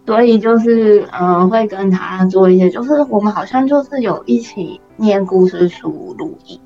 [0.05, 6.61] 所以就是，嗯、呃，会跟他做一些，就是我们好像就是有一起念故事书录音，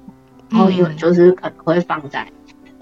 [0.48, 2.26] 然后有就是可能会放在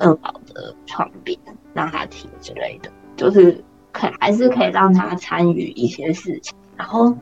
[0.04, 1.38] 二宝的床边
[1.72, 3.62] 让他听之类的，就是
[3.92, 6.54] 可还是可以让他参与一些事情。
[6.76, 7.16] 然后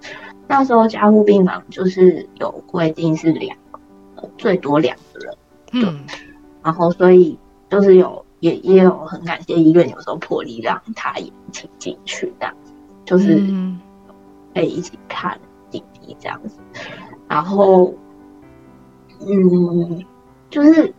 [0.48, 5.36] 那时候加护病房就是有规定是两个，最多两个人，
[5.70, 5.84] 对。
[5.84, 6.04] 嗯、
[6.62, 7.38] 然后所以
[7.70, 12.54] 就是有也也有很感谢医院有时候破例让他也请进去这样。
[13.04, 13.42] 就是
[14.54, 15.38] 可以一起看
[15.70, 16.56] 弟弟这样子，
[17.28, 17.92] 然后，
[19.20, 20.04] 嗯，
[20.48, 20.94] 就是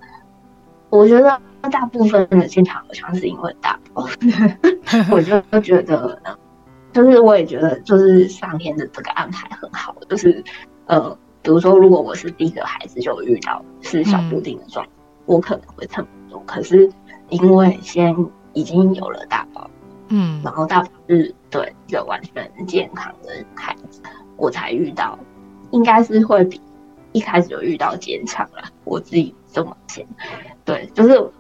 [0.90, 4.08] 我觉得大部分的现场好像是因为大宝，
[5.12, 6.22] 我就觉得，
[6.92, 10.44] 就是我也觉得，就是上天的这个安排很好，就是
[10.86, 16.92] 呃，比如说如果我是第一个孩子就遇到是小布丁的状况，嗯、我可能会撑不住，可是
[17.30, 18.16] 因为先
[18.54, 19.70] 已经有了大宝。
[20.10, 24.02] 嗯，然后大宝是对一个完全健康的孩子，
[24.36, 25.18] 我才遇到，
[25.72, 26.62] 应该是会比
[27.14, 28.64] 一开始就遇到坚强了。
[28.84, 30.06] 我自己这么想，
[30.66, 31.32] 对，就是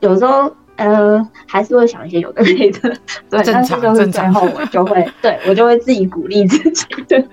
[0.00, 2.96] 有时候呃还是会想一些有的没的，
[3.30, 6.84] 对，正常但是就是最后我就会， 对我就会自己鼓励自己。
[7.06, 7.24] 对，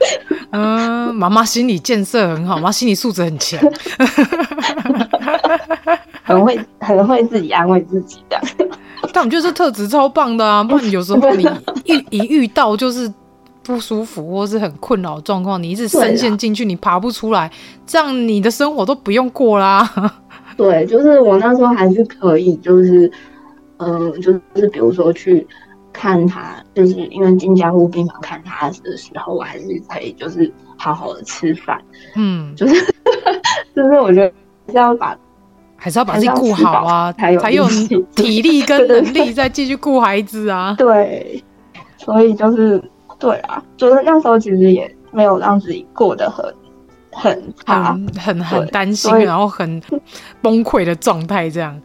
[0.51, 3.59] 嗯，妈妈心理建设很好，妈妈心理素质很强，
[6.23, 8.39] 很会很会自己安慰自己的。
[9.13, 10.63] 但我觉得这特质超棒的啊！
[10.63, 11.47] 不然你有时候你
[11.85, 13.11] 一一遇到就是
[13.63, 17.49] 不舒服或是很困扰的状况，你一直深陷进去，你爬不出来，
[17.85, 19.89] 这样你的生活都不用过啦。
[20.57, 23.09] 对，就是我那时候还是可以，就是
[23.77, 25.47] 嗯、呃，就是比如说去
[25.93, 31.79] 看他，就是因为进加护病房看他的时候，我还是可以就是好好的吃饭，
[32.15, 32.73] 嗯， 就是
[33.75, 34.29] 就是我觉得
[34.67, 35.15] 是要把。
[35.79, 37.67] 还是要把自己顾好啊，才有才有
[38.15, 40.73] 体力跟能力再继续顾孩子啊。
[40.75, 41.41] 对，
[41.97, 42.83] 所以就是
[43.19, 46.43] 对啊，就是那时候其实也没有让自己过得很
[47.17, 49.81] 很很，很很担心，然后很
[50.41, 51.79] 崩溃的状态，这样。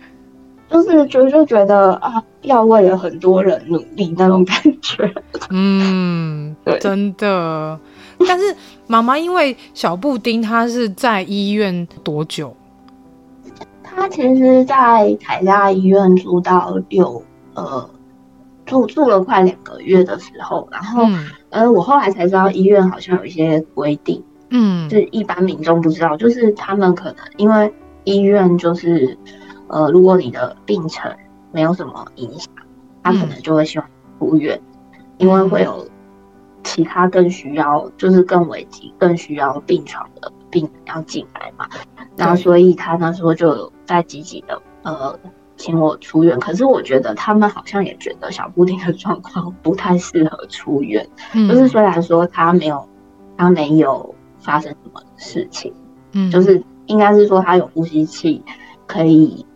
[0.71, 5.13] 就是觉得就觉得啊，要为了很多人努力那种感觉。
[5.51, 7.79] 嗯，对，真的。
[8.27, 12.57] 但是妈妈因为小布丁，他是在医院多久？
[13.83, 17.91] 他其实，在台大医院住到六呃，
[18.65, 27.73] 住住了快两个月的时候，然后、嗯、呃，我后来才知道医院好像有一些规定，嗯，是一般民众不知道，就是他们可能因为
[28.05, 29.19] 医院就是
[29.69, 31.11] 呃，如果你的病程
[31.51, 32.53] 没有什么影响，
[33.03, 33.89] 他可能就会希望
[34.19, 34.61] 出院，
[34.93, 35.89] 嗯、因为会有
[36.63, 41.67] 其他更需要，就是更危急、更需要病床的病人要进来嘛，
[42.17, 45.19] 然后所以他那时候就在积极的呃。
[45.55, 51.07] 请我出院，可是我觉得他们好像也觉得小布丁的状况不太适合出院。
[51.35, 52.89] 嗯，就是虽然说他没有，
[53.37, 55.73] 他没有发生什么事情，
[56.13, 58.43] 嗯，就是应该是说他有呼吸器，
[58.87, 59.47] 可以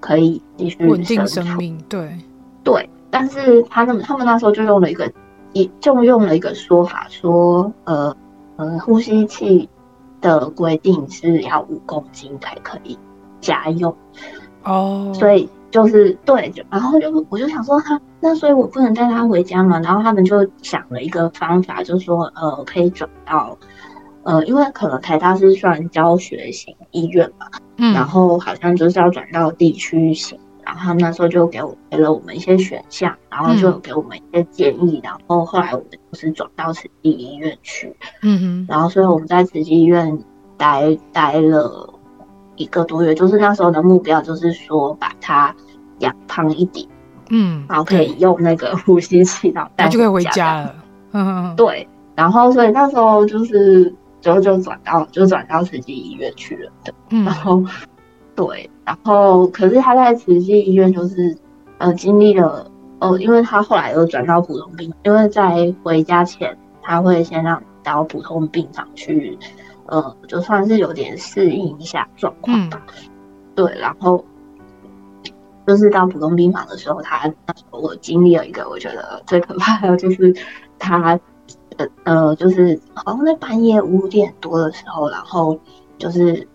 [0.00, 1.76] 可以继续稳定生命。
[1.88, 2.16] 对
[2.64, 5.10] 对，但是他们他们那时候就用了一个，
[5.52, 8.16] 一就用了一个说法说，呃
[8.56, 9.68] 呃，呼吸器
[10.20, 12.98] 的规定是要五公斤才可以
[13.40, 13.94] 家用。
[14.64, 15.14] 哦，oh.
[15.14, 19.78] 所以就是对，然后就我就想说他那，所以我不能带他回家嘛。
[19.80, 23.56] 然后他们就想了一个方法，就是说呃，可以转到
[24.28, 27.46] 呃，因为可能台大是算教学型医院嘛，
[27.78, 30.38] 嗯，然后好像就是要转到地区型。
[30.64, 34.98] 然后他们那时候就给我给了我们一些选项，然后就给我们一些建议。
[34.98, 40.18] 嗯、然后后来我们就是转到慈济医院去，嗯哼，然后所以我们在慈济医院
[40.56, 41.94] 待待了。
[42.56, 45.54] 一个多月，就是那时候的目标，就是说把它
[46.00, 46.84] 养胖一点，
[47.30, 50.74] 嗯，然后可以用那个呼吸器，然后带就可以回家了。
[51.12, 51.86] 嗯，对。
[52.16, 53.94] 然后，所以那时候就是
[54.34, 56.94] 就就转到就转到慈济医院去了的。
[57.10, 57.62] 嗯，然后
[58.34, 61.36] 对，然后可是他在慈济医院就是
[61.78, 69.38] 呃经历了哦，因为他后来又转到普通病，因为在回家前他会先让你到普通病房去。
[69.90, 72.82] 呃，就算是有点适应一下状况吧。
[72.88, 73.10] 嗯、
[73.54, 74.22] 对，然后
[75.66, 80.36] 就是到普通病房的时候，他那时候我经历了一个我觉得最可怕的，就是
[80.78, 81.18] 他
[81.78, 85.58] 呃呃，就是好像在半夜五点多的时候，然后
[85.96, 86.46] 就是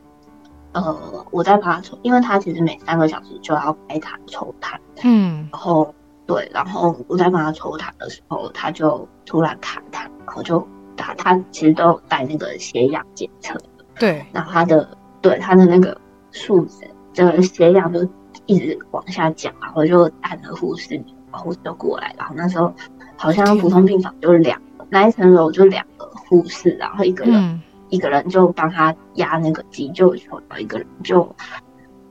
[0.74, 5.94] 呃我在帮他抽，因为他其实每三个小时就要开痰抽痰，嗯，然后
[6.28, 10.66] 对，然后我在帮他抽痰的时候，他就突然卡痰，然后就。
[10.96, 13.58] 打他其实都有带那个血氧检测，
[13.96, 14.88] 对，然后他的
[15.24, 16.00] 对他的那个
[16.32, 18.08] 数值，这个血氧就
[18.46, 22.72] 一直往下降，然后就按了护士，护士就过来，然后那时候
[23.18, 24.62] 好像普通病房就是两
[24.94, 31.36] 那一层楼就两个护士，然后一个人、嗯、一个人就帮他压那个急救球，然后一个人就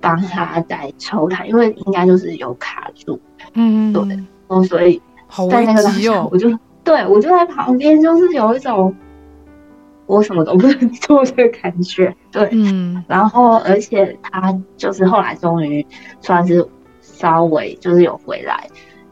[0.01, 3.21] 帮他在抽他，因为应该就是有卡住，
[3.55, 5.01] 嗯，对，然后所以
[5.49, 6.59] 在那个当下我就。
[6.85, 8.93] 对，我就在旁边，就是有一种
[10.07, 12.13] 我什么都不能 做的感觉。
[12.33, 15.87] 对，嗯，然后而且他就是后来终于
[16.21, 16.69] 算是
[17.01, 18.67] 稍微就是有回来，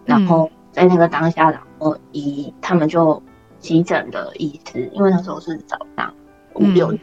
[0.04, 3.22] 然后在那个当下，然后一他们就
[3.60, 6.12] 急诊的医师，因为那时候是早上
[6.54, 7.00] 五六点。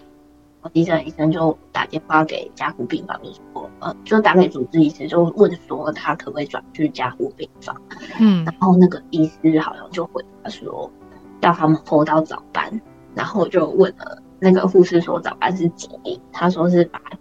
[0.74, 7.82] 急诊医生就打电话给加护病房，就说，呃，就打给主治医师，就问说他可不可以转去加护病房。
[8.20, 10.92] 嗯，然后那个医师好像就回答说，
[11.40, 12.82] 叫他们 hold 到早班。
[13.16, 16.20] 然后就问了那个护士说早班是几点？
[16.32, 17.20] 他说是八点。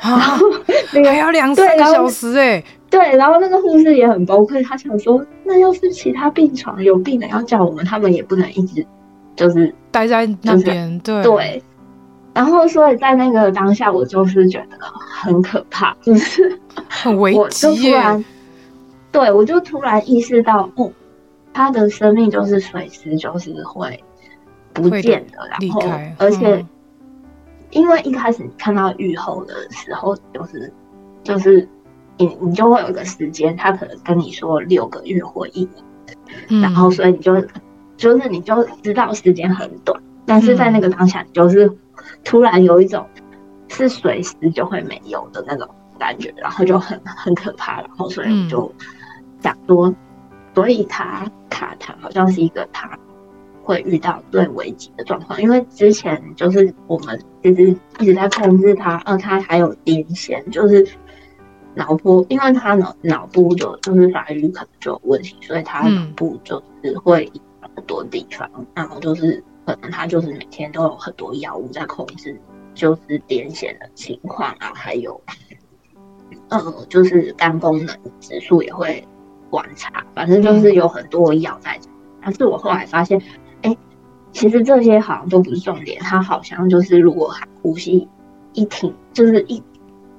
[0.00, 0.38] 啊，
[0.92, 2.64] 那个还要两三个小时哎、欸。
[2.90, 8.86] 对，然后那个护士也很崩溃，他想说，那要是其他病床有病人要叫我们，他们也不能一直
[9.34, 10.98] 就是待在那边。
[11.00, 11.62] 对对。
[12.32, 14.76] 然后，所以在那个当下，我就是觉得
[15.08, 17.38] 很可怕，就是 很危急。
[17.38, 18.24] 我就突然，
[19.12, 20.90] 对，我就突然意识到，哦，
[21.52, 24.02] 他的生命就是随时就是会
[24.72, 25.38] 不见的。
[25.48, 25.80] 然后，
[26.18, 26.66] 而且，
[27.74, 30.72] 因为一开始你看到愈后的时候，就是
[31.22, 31.68] 就是
[32.16, 35.68] 你你就会有一个时间，他可能跟你说六个月或一
[36.48, 37.38] 年，然后所以你就
[37.98, 41.70] 就是你就知道时间很短，但是在那个当下，你就是。
[42.22, 43.06] 突然有一种
[43.68, 45.66] 是随时就会没有的那种
[45.98, 48.70] 感觉，然后就很很可怕，然后所以我就
[49.40, 49.94] 想说，
[50.54, 52.98] 所以他卡痰好像是一个他
[53.64, 60.86] 会遇到最危急的状况，因为之前就是我们其实一直在控制他，呃，他还有癫痫，就是
[61.74, 67.32] 脑波，因为他脑脑部就就是发育可能就有问题，所以他脑部就是会
[67.74, 69.42] 很多地方，然后就是。
[69.66, 72.38] 可能他就是每天都有很多药物在控制，
[72.74, 75.18] 就是癫痫的情况啊，还有，
[76.50, 76.60] 呃，
[76.90, 79.02] 就是肝功能指数也会
[79.48, 81.80] 观察，反正就是有很多药在。
[82.20, 83.18] 但是我后来发现，
[84.34, 87.32] 其实这些好像都不是重点，他好像就是如果
[87.62, 88.06] 呼吸
[88.52, 89.62] 一停，就是一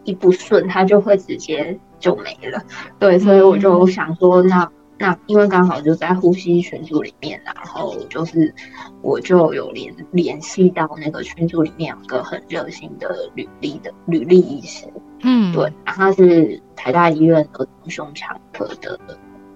[0.06, 2.64] 一不顺，他就会直接就没了。
[2.98, 8.56] 对，所以我就想说，那那因为刚好就在呼吸群组里面，然后就是
[9.02, 14.88] 我就有联联系到那个群组里面有个很热心的履历的履历医师，
[15.24, 18.98] 嗯，对，他是台大医院儿童胸腔科的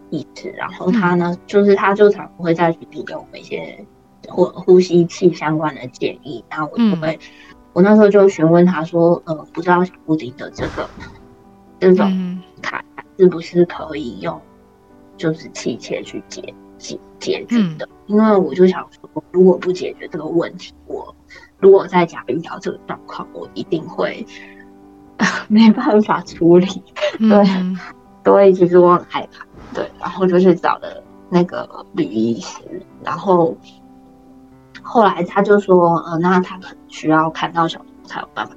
[0.10, 3.86] 医师，然后他呢，嗯、就是他就常会在群里给我们一些
[4.28, 10.90] 呼呼吸器相关的建议，然后我就会，嗯、我那时候就询问他说，呃，不知道小布丁的这个
[11.80, 12.84] 这种卡
[13.18, 14.40] 是不是可以用。
[15.18, 16.42] 就是器械去解
[16.78, 21.14] 解解决的，嗯、因为我就想说，如果不解决这个问题，我
[21.60, 24.26] 如果在家遇到这个状况，我一定会
[25.50, 26.66] 没办法处理。
[27.18, 27.78] 对，嗯、
[28.24, 29.46] 所以其实我很害怕。
[29.74, 33.54] 对，然后就去找了那个吕医师，然后
[34.82, 38.54] 后来他就说，呃，那他可能需要看到小朋友才有办法，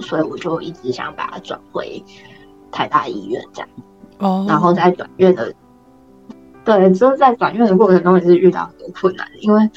[0.00, 2.02] 所以我就一直想把他转回
[2.70, 3.68] 台大医院这样。
[4.18, 5.52] 哦，然后在转院的。
[6.64, 9.70] 对，就是在转院的过程中也是遇到很多困难，因为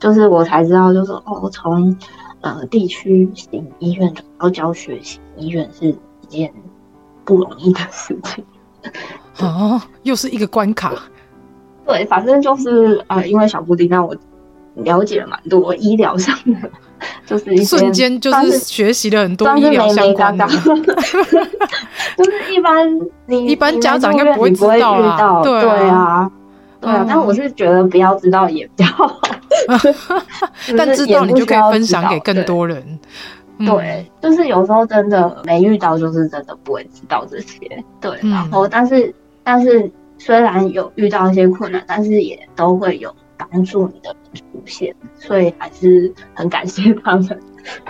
[0.00, 1.96] 就是我才知道，就是哦，从
[2.40, 6.52] 呃地区型医院转到教学型医院是一件
[7.24, 8.44] 不容易的事情。
[9.38, 10.92] 哦，又是一个关卡。
[11.86, 14.16] 对，反正就是啊、呃，因为小布丁让我
[14.74, 16.70] 了解了蛮多医疗上的，
[17.26, 20.46] 就是一瞬间就是学习了很多医疗相关的。
[22.16, 22.88] 就是一 般
[23.26, 25.52] 你一般家长应该不会知道啊，对
[25.88, 26.30] 啊，
[26.80, 29.20] 对啊，但我是觉得不要知道也比较好，
[30.76, 32.98] 但知道你就可以分享给更多人。
[33.58, 37.58] 对，就是有时候真的没遇到，就是真的不会知道这些。
[38.00, 39.14] 对，然后但是
[39.44, 43.14] 但是虽然有遇到一些困难，但是也都会有
[43.50, 47.40] 帮助你的出现，所以还是很感谢他们。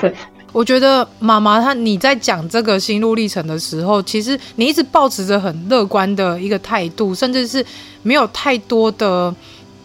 [0.01, 0.15] 对。
[0.53, 7.65] 我觉得妈妈她你在讲这个心路历程的时候，其实你一直抱持着很乐观的一个态度，甚至是
[8.03, 9.35] 没有太多的，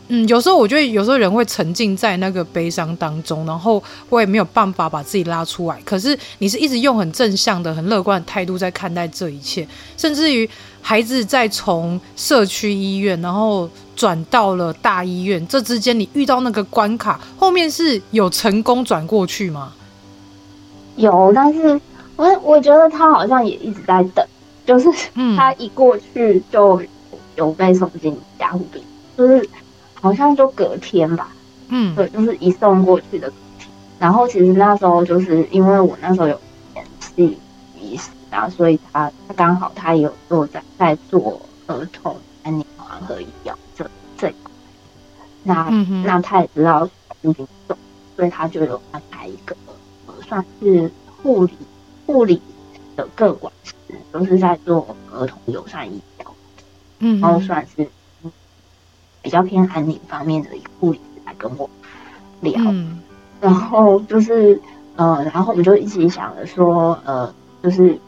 [0.10, 5.80] 嗯，有时候我觉得有时候人会沉浸在那个悲伤当中，然后会没有办法把自己拉出来。
[5.86, 9.66] 可是你是一直用很正向的、很乐观的态度在看待这一切，
[9.96, 10.50] 甚至于
[10.88, 19.74] 孩子再从社区医院然后转到了大医院，这之间你遇到那个关卡，后面是有成功转过去吗？
[20.96, 21.78] 有，但是
[22.16, 24.26] 我我觉得他好像也一直在等，
[24.66, 24.90] 就是
[25.36, 26.82] 他一过去就
[27.36, 28.82] 有被送进加护病，
[29.18, 29.46] 就是
[29.94, 31.28] 好像就隔天吧，
[31.68, 33.68] 嗯，对，就是一送过去的隔天。
[34.00, 36.40] 然后其实那时候就是因为我那时候有
[36.74, 37.38] 联系
[38.30, 44.52] 啊，所以他他刚好他有做在在做儿童安宁缓和医疗这这一块，
[45.44, 46.88] 那、嗯、那他也知道
[48.16, 49.56] 所以他就有安排一个
[50.08, 50.14] 呃。
[50.28, 51.54] 算是护理
[52.06, 52.42] 护理
[52.96, 53.74] 的个管师，
[54.12, 56.34] 都是在做儿童友善医疗，
[57.00, 57.88] 嗯，然后算是
[59.22, 61.70] 比较偏安宁方面的一个护理师来跟我
[62.42, 63.00] 聊，嗯、
[63.40, 64.60] 然后就是
[64.96, 68.00] 呃，然后我们就一起想着说，呃，就是呃，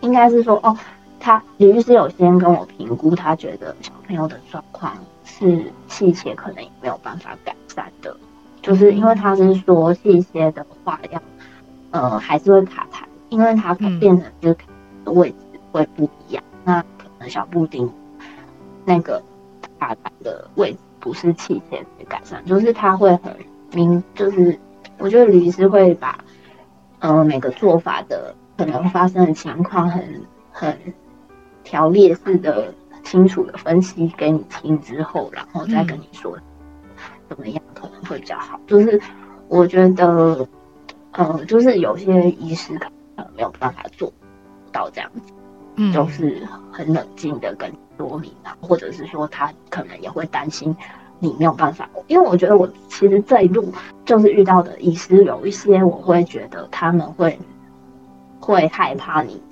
[0.00, 0.76] 应该是说哦，
[1.18, 4.92] 他李律师有先跟我评估，他觉得小朋友的状况
[5.24, 8.16] 是器械可能也没有办法改善的。
[8.62, 11.22] 就是因为他是说器械的话要，
[11.92, 14.58] 呃，还是会卡痰，因为它变成就是
[15.06, 15.36] 位置
[15.72, 16.44] 会不一样。
[16.62, 17.90] 那可能小布丁
[18.84, 19.22] 那个
[19.78, 23.34] 卡痰的位置不是器械可以改善，就是他会很
[23.72, 24.58] 明，就是
[24.98, 26.18] 我觉得李律师会把，
[26.98, 30.76] 呃，每个做法的可能发生的情况很很
[31.64, 36.36] 条列式的清楚的分析给你听之后，然后再跟你说。
[36.36, 36.42] 嗯
[37.30, 38.58] 怎么样可能会比较好？
[38.66, 39.00] 就是
[39.46, 40.44] 我觉得，
[41.12, 44.12] 呃，就是有些医师可能没有办法做
[44.72, 45.32] 到这样子，
[45.76, 46.42] 嗯，就是
[46.72, 50.76] 很冷静的跟你说明啊，或者是说他可能也会担心
[51.20, 51.88] 你没有办法。
[52.08, 53.72] 因为我觉得我其实这一路
[54.04, 57.38] 就是遇到的医师有一些，我会觉得他们会
[58.50, 59.42] 会害怕你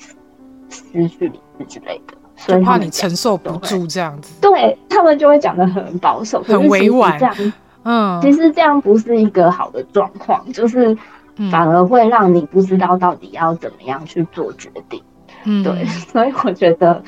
[0.69, 4.35] 失去理智之类的，所以怕你承受不住这样子。
[4.41, 7.53] 对，他们就会讲的很保守，很委婉这样。
[7.85, 10.97] 嗯，其实这样不是一个好的状况，就是
[11.51, 15.03] 反而会让你不知道到底要怎么样去做决定。
[15.45, 17.03] 嗯，对， 所以我觉得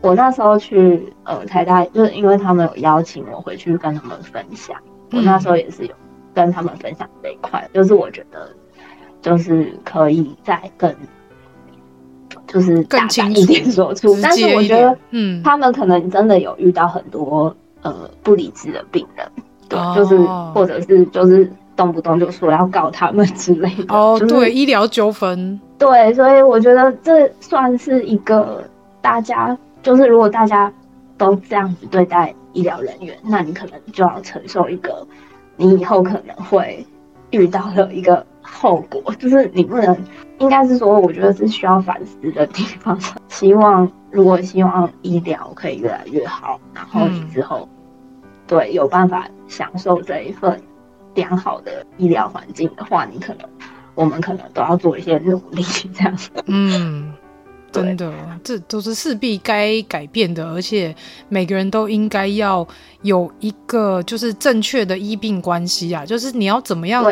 [0.00, 4.76] 我那时候去呃台大，就是因为他们有邀请我回去跟他们分享，
[5.12, 5.94] 我那时候也是有
[6.34, 8.48] 跟他们分享这一块，就是我觉得
[9.20, 10.92] 就是可以再更
[12.48, 19.24] 就是大胆一点说出，但是我觉得嗯，他们可能真的有遇到很多呃不理智的病人。
[19.68, 20.18] 对，就是
[20.54, 23.94] 或者是就是动不动就说要告他们之类的。
[23.94, 25.60] 哦，就是、对，医疗纠纷。
[25.78, 28.64] 对，所以我觉得这算是一个
[29.02, 30.72] 大家就是如果大家
[31.18, 35.06] 都这样子对待医疗人员，那你可能就要承受一个
[35.56, 36.84] 你以后可能会
[37.30, 39.94] 遇到的一个后果，就是你不能，
[40.38, 42.98] 应该是说，我觉得是需要反思的地方。
[43.28, 47.68] 希望如果希望医疗可以越来越好，然后你之后、
[48.22, 50.60] 嗯、对有办法享受这一份
[51.14, 53.48] 良好的医疗环境的话，你可能
[53.94, 55.62] 我们可能都要做一些努力，
[55.94, 56.30] 这样子。
[56.46, 57.12] 嗯。
[57.70, 58.12] 真的，
[58.42, 60.94] 这都是势必该改变的，而且
[61.28, 62.66] 每个人都应该要
[63.02, 67.04] 有一个就是正确的医病关系啊，就是你要怎么样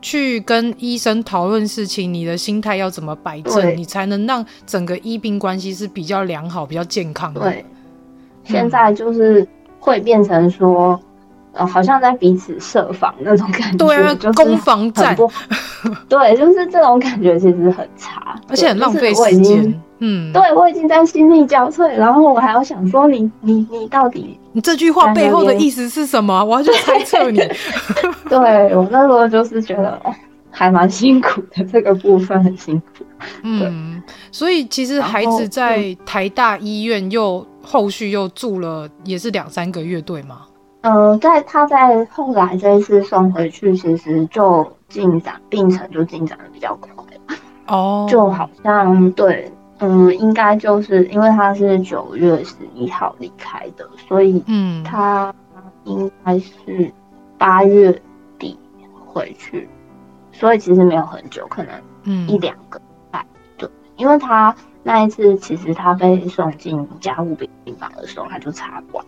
[0.00, 7.40] 去跟医生讨论事情，你的心态要怎么摆正，你才能让整个医病关系是比较良好、比较健康的。
[7.40, 7.64] 对，
[8.44, 9.46] 现在就是
[9.80, 11.00] 会变成说。
[11.58, 15.16] 呃，好像在彼此设防那种感觉，对啊，攻防战，
[16.06, 19.82] 对，就是这种感觉其实很差， 而且很浪费时间。
[19.98, 26.32] 嗯，对，我已经在心力交瘁，然后我还要想说你，你你你到底，你这句话背后的意思是什么？
[26.44, 27.38] 我要去猜测你。
[28.28, 30.00] 对，我那时候就是觉得
[30.50, 33.04] 还蛮辛苦的，这个部分很辛苦。
[33.42, 40.42] 嗯，所以其实孩子在台大医院又后续又住了，也是两三个月，对吗？
[40.82, 46.90] 呃，在他在后来这一次送回去，其实就进展病程就进展的比较快
[47.66, 48.10] 哦，oh.
[48.10, 55.34] 就好像对，嗯，应该就是因为他是九月十一号离开的，所以嗯，他
[55.84, 56.92] 应该是
[57.36, 57.92] 八月
[58.38, 58.58] 底
[59.04, 61.72] 回去，嗯，所以其实没有很久，可能
[62.04, 63.26] 嗯一两个礼拜，
[63.58, 67.48] 对，因为他那一次其实他被送进加护病
[67.78, 69.04] 房的时候，他就插管。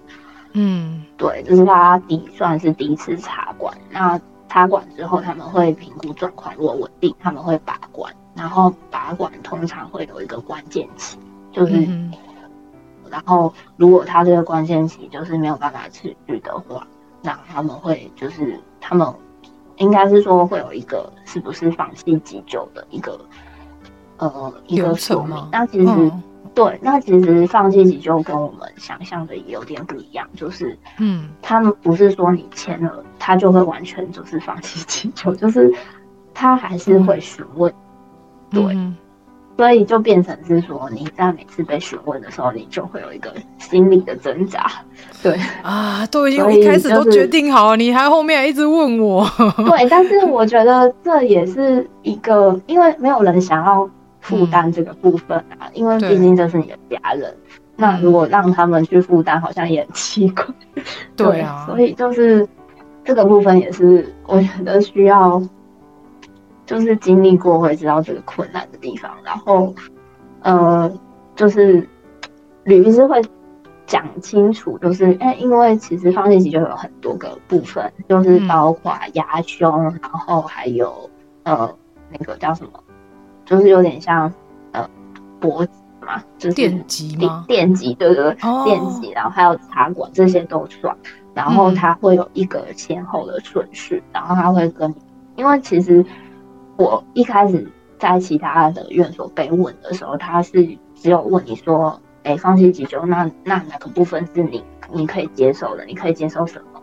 [0.52, 3.76] 嗯，对，就是他第算是第一次插管。
[3.90, 8.12] 那插管之后，他们会评估状况，如果稳定，他们会拔管。
[8.38, 11.18] 然后拔管通常会有一个关键期，
[11.52, 12.12] 就是，嗯、
[13.10, 16.86] 然后如果他这个关键期就是没有办法持续的话，
[17.20, 19.12] 那他们会就是他们
[19.76, 23.20] 应该是说会有一个是不是放弃急救的一个
[24.18, 25.48] 呃一个说明。
[25.52, 25.92] 那其实。
[25.92, 26.22] 嗯
[26.54, 35.72] 对，那其实放弃急救跟我们想象的也有点不一样，就是，嗯，他们不是说你签了，他就会完全就是放弃急救，就是
[36.34, 37.76] 他还是会询问，嗯、
[38.50, 38.96] 对、嗯，
[39.56, 44.70] 所以就变成是说你在每次被询问的时候，你就会有一个心理的挣扎，
[45.22, 45.38] 对。
[45.62, 49.26] 啊，都已经一开始都决定好了，你还后面还一直问我，
[49.56, 53.88] 对，但是我觉得这也是一个，因为没有人想要。
[54.20, 57.34] 负担这个部分啊，嗯、因为毕竟这是你的家人，
[57.76, 60.44] 那如果让他们去负担，好像也很奇怪。
[61.16, 62.46] 对啊，所以就是
[63.04, 65.40] 这个部分也是我觉得需要，
[66.68, 69.10] 就是经历过会知道这个困难的地方。
[69.24, 69.74] 然后，
[70.42, 70.92] 呃，
[71.34, 71.88] 就是
[72.64, 73.22] 吕医师会
[73.86, 81.08] 讲清楚，就是哎，因为其实放弃期就有很多个部分，就是包括压胸、嗯，然后还有
[81.44, 81.74] 呃
[82.10, 82.70] 那个叫什么？
[83.46, 84.30] 就是有点像，
[84.72, 84.86] 呃，
[85.40, 87.46] 脖子嘛，就是电击吗？
[87.48, 90.94] 电击，对对对，哦、电击，然后还有插管，这些都算。
[91.32, 94.96] 然后它会有一个前后的顺序，嗯，然后他会跟你，
[95.36, 96.04] 因为其实
[96.78, 105.84] 我一开始在其他的院所被问的时候，他是只有问你说，哎，放弃急救，那那哪个部分是你你可以接受的？
[105.84, 106.80] 你可以接受什么？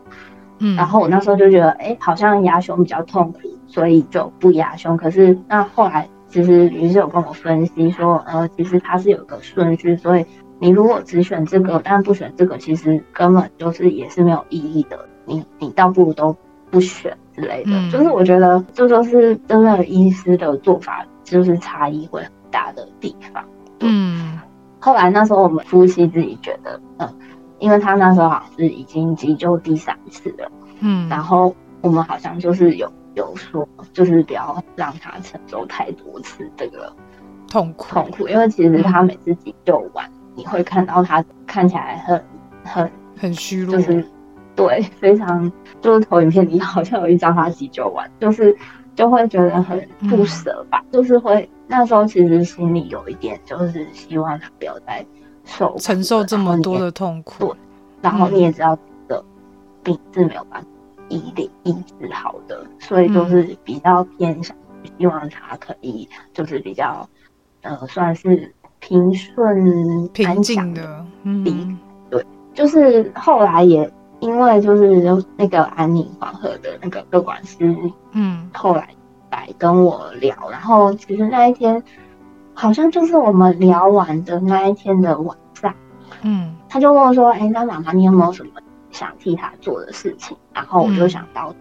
[0.59, 4.95] 嗯，然后我那时候就觉得，哎，好像压胸比较痛苦，所以就不压胸。
[4.95, 6.07] 可是那后来。
[6.27, 10.25] 其实于是有跟我分析说，呃，其实它是有一个顺序，所以
[10.59, 15.07] 你如果只选这个，但不选这个，其实根本就是也是没有意义的。
[15.23, 16.35] 你你倒不如都
[16.69, 17.71] 不选之类的。
[17.71, 23.43] 嗯、就是我觉得这就是真的医师的做法，就是差异会很大的地方。
[23.81, 24.39] 嗯。
[24.79, 27.15] 后来那时候我们夫妻自己觉得，嗯，
[27.59, 32.91] 因为他那时候好像是已经急救第三次了，嗯，然后我们好像就是有。
[33.15, 36.93] 有说，就是不要让他承受太多次这个
[37.47, 42.21] 痛苦痛苦，因为其实他每次急救完，嗯，你会看到他看起来很
[42.65, 44.05] 很很虚弱，就是
[44.55, 45.51] 对，非常
[45.81, 48.55] 就是投影片里好像有一张他急救完，就是
[48.95, 55.05] 就会觉得很不舍吧，嗯，就是会那时候其实心里有一点，就是希望他不要再
[55.43, 57.57] 受承受这么多的痛苦，对，
[58.01, 58.77] 然后你也知道
[59.07, 59.23] 的
[59.83, 60.67] 病是没有办法。
[61.07, 64.57] 医的医治好的，所以就是比较偏向，
[64.97, 67.07] 希望他可以就是比较，
[67.61, 71.77] 呃，算是平顺平静的，嗯，
[72.09, 72.25] 对，
[72.55, 73.87] 就是后来也
[74.19, 77.75] 因为就是那个安宁黄河的那个乐管师，
[78.13, 78.89] 嗯，后来
[79.31, 81.81] 来跟我聊，然后其实那一天
[82.53, 85.73] 好像就是我们聊完的那一天的晚上，
[86.21, 88.51] 嗯，他就问我说：“哎、欸，那妈妈，你有没有什么
[88.91, 91.53] 想替他做的事情？”然后我就想到，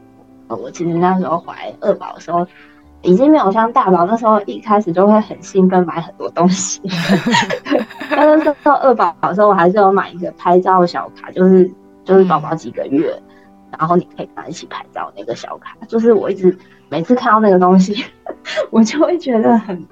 [0.48, 2.46] 嗯、我其实那时候怀二宝的时候，
[3.02, 6.80] 已经没有像大宝那时候一开始就会很兴奋买很多东西。
[8.10, 11.68] 但是到二宝的时候，我还是有买一个拍照小卡，就是
[12.04, 15.76] 就是宝宝几个月，嗯、然后你可以跟他一起拍照那个小卡。
[15.88, 16.56] 就是我一直
[16.88, 18.04] 每次看到那个东西，
[18.70, 19.86] 我就会觉得很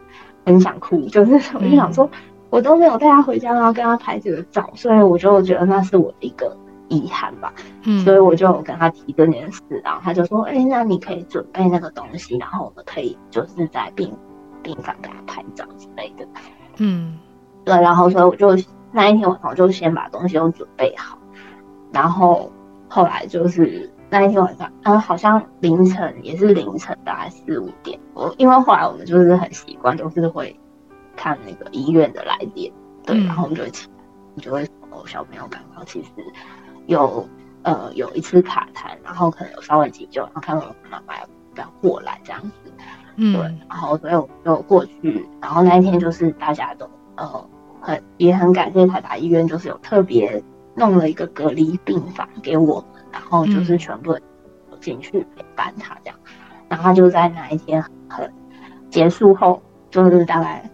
[0.46, 2.04] 很想哭，就是我就想说。
[2.06, 2.18] 嗯
[2.52, 6.54] 我都没有带他回家，然后跟他拍这个照，所以我就觉得那是我的一个
[6.88, 7.50] 遗憾吧。
[7.84, 14.14] 嗯，所以我就跟他提这件事，然后他就说：“哎、欸，那你可以准备那个东西，然后我们可以就是在病
[14.62, 16.28] 病房给他拍照之类的。”
[16.76, 17.18] 嗯，
[17.64, 18.54] 对，然后所以我就
[18.92, 21.16] 那一天晚上我就先把东西都准备好，
[21.92, 22.50] 然后
[22.88, 30.56] 后来就是那一天晚上，嗯，好像凌晨也是凌晨大概四五点，我因为后来我们就是很习惯，都是会。
[31.14, 32.72] 看那个医院的来电，
[33.04, 33.92] 对，然后我们就会起来，
[34.34, 36.08] 你就会说小朋友刚刚其实
[36.86, 37.28] 有
[37.64, 42.72] 呃有一次卡痰，然后可能有稍微急救，然后看到妈妈要不要过来这样子，
[43.16, 47.46] 嗯，对，然后所以我就过去，然后那一天就是大家都呃
[47.82, 50.42] 很也很感谢台大医院，就是有特别
[50.74, 54.16] 弄了一个隔离病房给我们，然后就是全部
[54.80, 56.18] 进去陪伴他这样，
[56.68, 58.30] 然后他就在那一天很
[58.90, 60.68] 结束后，就是大概。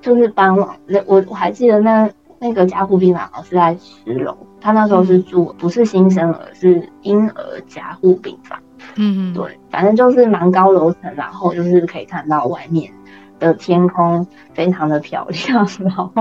[0.00, 2.06] 就是傍晚，那我我还记得那
[2.38, 8.58] 那个加护病房是在十楼，他那时候是住不是新生儿，是婴儿加护病房。
[8.96, 12.92] 嗯嗯，对，反正就是蛮高楼层，然后就是可以看到外面
[13.38, 16.12] 的天空非常的漂亮， 然后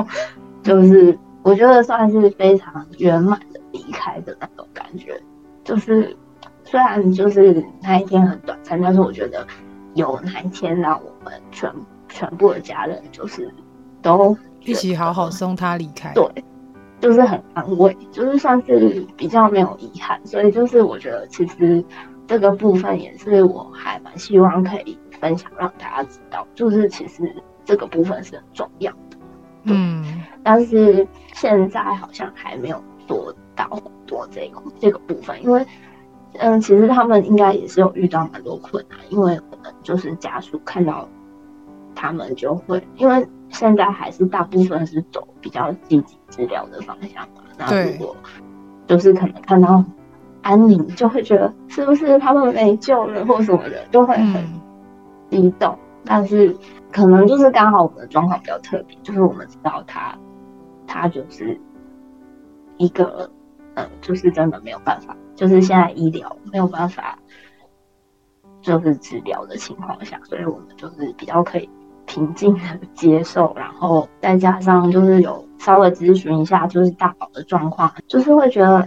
[0.62, 5.22] 就是我觉得算是非常圆满的离开的那种感觉。
[5.64, 6.16] 就是
[6.64, 9.46] 虽然就是那一天很短暂，但是我觉得
[9.94, 11.72] 有那一天让我们全
[12.10, 13.54] 全部的家人就是。
[14.02, 16.26] 都一起好好送他离开，对，
[17.00, 21.82] 就是很安慰，就是算是比较没有遗憾，所以就是我觉得其实
[22.28, 27.34] 这个部分也是我还蛮希望可以分享让大家知道，就是其实
[27.64, 29.12] 这个部分是很重要的，
[29.64, 35.66] 嗯，但是现在好像还没有做到很多这个这个部分，因为
[36.39, 41.07] 嗯，其实他们应该也是有遇到蛮多困难，因为可能就是家属看到
[41.95, 43.28] 他们就会因为。
[43.49, 47.43] 现在还是大部分是走比较积极治疗的方向嘛。
[47.55, 48.16] 那如果
[48.88, 49.86] 就是可能看到
[50.41, 54.43] 安宁，就会觉得是不是他们没救了或什么的，就会很
[55.30, 55.72] 激动。
[55.72, 56.57] 嗯、但是
[56.94, 60.18] 可能就是刚好我们的状况比较特别，就是我们知道他
[60.88, 61.60] 他就是
[62.78, 63.30] 一个
[63.74, 67.18] 呃，就是真的没有办法，就是现在医疗没有办法
[68.62, 71.70] 就是治疗的情况下，所以我们就是比较可以。
[72.06, 72.62] 平静的
[72.94, 78.86] 接受，然后再加上就是有稍微咨询一下，就是大宝的状况，就是会觉得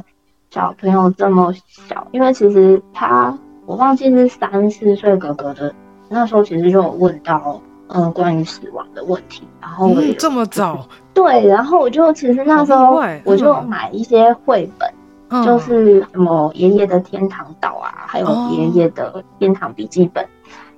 [0.50, 5.74] 小朋友这么小，因为其实他我忘记是三四岁哥哥的
[6.10, 10.86] 那时候，其实就有问到嗯关于死亡的问题，然后、嗯、这么早？
[11.14, 14.88] 对，然后我就其实那时候我就买一些绘本，
[15.28, 20.28] 嗯、就是什么爷爷的天堂岛啊，还有爷爷的天堂笔记本，哦、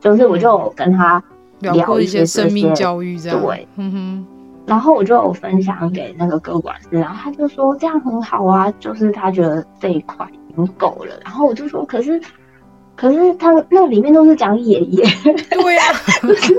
[0.01, 1.23] 就是我就跟他。
[1.61, 4.27] 聊一些生命教育这样，对，嗯哼，
[4.65, 11.19] 然后我就有分享给那个歌管师，然后他就说这样很好啊，就是他觉得这一块已经够了。
[11.25, 12.23] 然后我就说，可是，
[13.01, 15.05] 可是他那里面都是讲爷爷，
[15.51, 15.83] 对呀。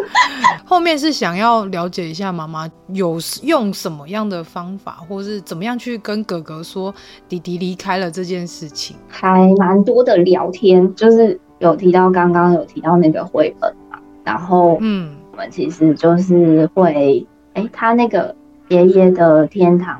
[0.63, 6.93] 后面是想要了解一下妈妈有用什么样的方法，或是怎么样去跟哥哥说
[7.27, 13.99] 弟弟离开了这件事情，还蛮多的聊天，就是有提到刚刚有提到那个绘本嘛。
[14.23, 18.33] 然后，嗯，我们其实就是会，哎、欸，他那个
[18.69, 19.99] 爷爷的天堂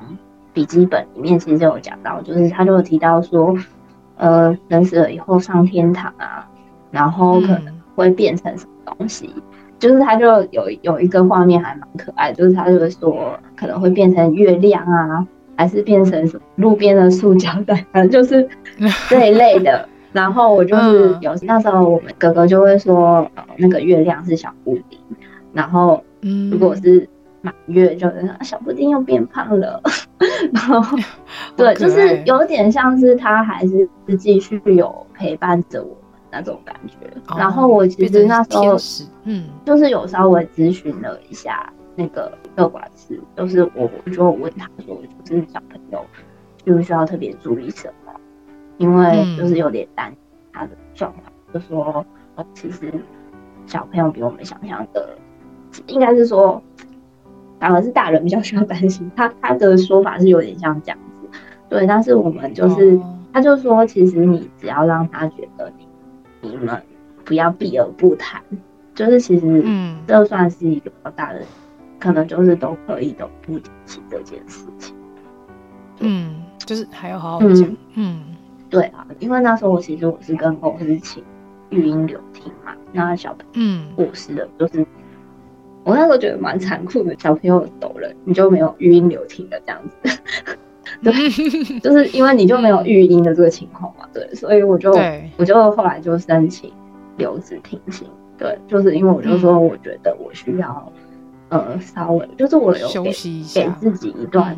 [0.54, 3.58] 笔记本里面其实就有讲到，就是他就有提到说，
[4.20, 6.48] 呃，人死了以后上天堂啊，
[6.92, 9.42] 然后可能会变成什么东西，嗯、
[9.80, 18.48] 就是他就有有一个画面还蛮可爱，就是他就会说可能会变成月亮啊，还是变成什么路边的塑胶袋，反正就是
[19.10, 19.88] 这一类的。
[20.12, 25.00] 然后我就是有、嗯、那时候我们哥哥就会说，呃、那个月亮是小布丁，
[25.54, 26.04] 然后
[26.52, 27.08] 如果是
[27.42, 29.82] 满月，就是小布丁又变胖了。
[30.54, 30.98] 然后
[31.56, 33.88] 对，就是有点像是他还是
[34.18, 36.96] 继续有陪伴着我们那种感觉。
[37.28, 38.78] 哦、然后我其实那时候
[39.24, 46.06] 嗯，就是有稍微咨询了一下那个乐管师，就是我我就问他说，就是小朋友
[46.66, 48.12] 需不需要特别注意什么？
[48.78, 50.18] 因为就是有点担心
[50.54, 52.06] 他的状况，嗯、就说
[52.54, 52.94] 其实
[53.66, 55.10] 小朋友比我们想象的，
[55.88, 56.62] 应该是说
[57.60, 59.12] 反而是大人比较需要担心。
[59.16, 61.40] 他他的说法是有点像这样子，
[61.70, 66.82] 对，但是我们就是，哦、他就说，其实你只要让他觉得你你们
[67.26, 68.42] 不要避而不谈，
[68.96, 71.42] 就是其实嗯，这算是一个比较大的，
[72.00, 73.70] 可能就是都可以都不提
[74.10, 74.96] 这件事情。
[76.00, 77.64] 嗯，就是还要好好讲。
[77.64, 78.22] 嗯，嗯
[78.70, 81.24] 对啊，因为那时候我其实我是跟公司请
[81.70, 84.86] 育婴留听嘛，那小朋友嗯过世的，就是
[85.84, 90.20] 我那时候觉得蛮残酷的，小朋友走了，你就没有语音留停的这样子。
[91.04, 94.92] 对，就是因为你就没有育婴的这个情况嘛，对，所以我就
[95.38, 96.72] 我就后来就申请
[97.18, 98.08] 留职停薪。
[98.38, 100.92] 对，就是因为我就说我觉得我需要、
[101.50, 104.58] 嗯、呃稍微就是我有给休息给自己一段。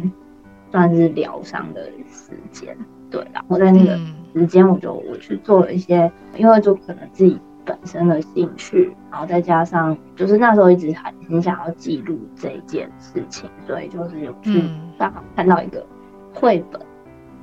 [0.72, 2.74] 算是疗伤的时间，
[3.10, 4.00] 对，然后在那个
[4.34, 14.64] 时间，我就我去做了一些，因为就可能自己本身的兴趣，然后再加上就是那时候一直很很想要记录这一件事情，所以就是有去
[14.98, 15.86] 刚好看到一个
[16.34, 16.82] 绘本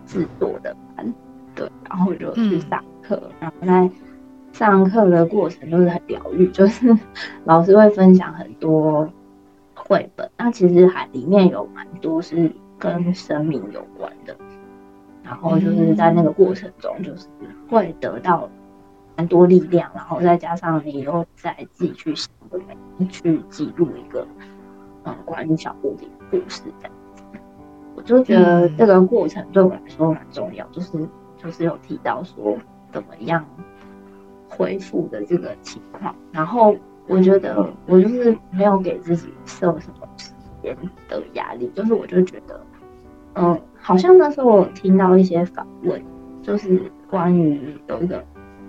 [0.06, 1.14] 制作的班，
[1.54, 3.90] 对，然后我就去上课，然后在
[4.52, 6.96] 上课的过程就是很疗愈，就是
[7.44, 9.08] 老师会分享很多
[9.74, 12.52] 绘本，那其实还里面有蛮多是。
[12.80, 14.36] 跟生命有关的，
[15.24, 17.26] 然后就是在那个过程中，就是
[17.68, 18.50] 会得到蛮
[19.26, 22.30] 多力量，然后再加上你又再自己去想，
[23.08, 24.26] 去记录一个
[25.04, 27.22] 嗯关于小蝴蝶的故事这样子。
[27.96, 32.56] 我就觉得这个过程对我来说蛮重要，就是就是有提到说
[32.92, 33.44] 怎么样
[34.48, 40.30] 恢复的这个情况，然后我觉得我就是没有给自己设什么时
[40.62, 40.76] 间
[41.08, 42.60] 的压力，就是我就觉得。
[43.34, 46.02] 嗯，好像那时候我听到一些访问，
[46.42, 48.24] 就是关于有一个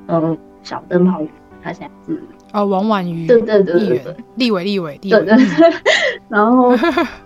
[0.10, 1.22] 呃小灯泡，
[1.64, 5.74] 他现在是哦王婉瑜，对对对对对，立委立委，对对对，
[6.28, 6.76] 然后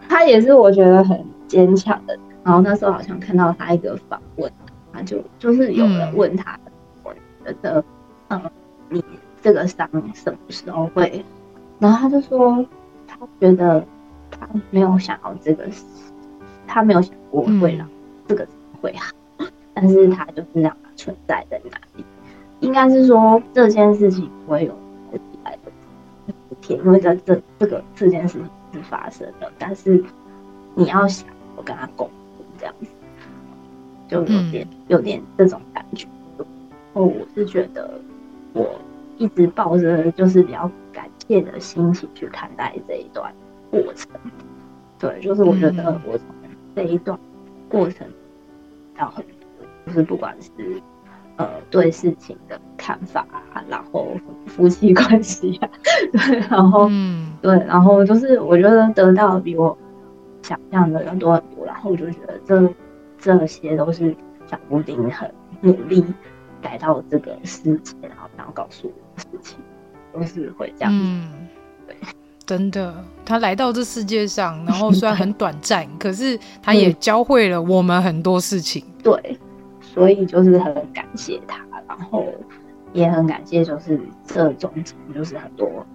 [0.08, 2.18] 他也是我觉得很坚强的。
[2.44, 4.52] 然后那时候好像看到他一个访问，
[4.92, 6.72] 他就就是有人问他，嗯、
[7.04, 7.14] 我
[7.46, 7.84] 觉得
[8.28, 8.42] 嗯
[8.90, 9.04] 你
[9.42, 11.24] 这个伤什么时候会？
[11.80, 12.66] 然后他就说
[13.08, 13.86] 他觉得
[14.30, 15.84] 他没有想要这个事。
[16.66, 17.88] 他没有想过会让
[18.28, 18.48] 这个
[18.82, 22.04] 会好，嗯、但是他就是让它存在在哪里。
[22.64, 24.74] 应该是说这件事情不会有
[25.12, 25.72] 未来的
[26.28, 29.52] 一天，因为在这这个这件事情是发生的。
[29.60, 30.04] 但是
[30.74, 32.88] 你要想我跟他共处这样子，
[34.08, 36.08] 就有点、有点这种感觉。
[36.94, 38.00] 哦，我是觉得
[38.54, 38.80] 我
[39.18, 43.32] 一直抱着就是比较感谢的心情去看待这一段
[43.70, 44.10] 过程。
[44.98, 46.28] 对，就是我觉得我从。
[46.76, 47.16] 这一段
[47.70, 48.08] 过程，
[48.98, 50.50] 到很多，就是不管是
[51.38, 53.22] 呃对事情的看法
[53.54, 54.08] 啊，然后
[54.48, 55.70] 夫妻关系啊，
[56.12, 59.78] 对，然后嗯，对，然后就是我觉得得到比我
[60.42, 62.70] 想象的要多很多，然后我就觉得这
[63.20, 64.16] 这些都是
[64.50, 65.32] 小布丁很
[65.62, 66.04] 努力
[66.62, 69.58] 来到这个世界，然后想要告诉我的事情，
[70.14, 71.48] 都是会这样，嗯，
[71.88, 71.96] 对。
[72.46, 72.94] 真的，
[73.26, 78.84] 他来到这世界上，然后虽然很短暂， 可是他也教会了我们很多事情。
[79.02, 79.40] 对，
[79.94, 82.26] 所以就是很感谢他，然后
[82.94, 84.84] 也很感谢，就是这中间
[85.14, 85.86] 就是很多，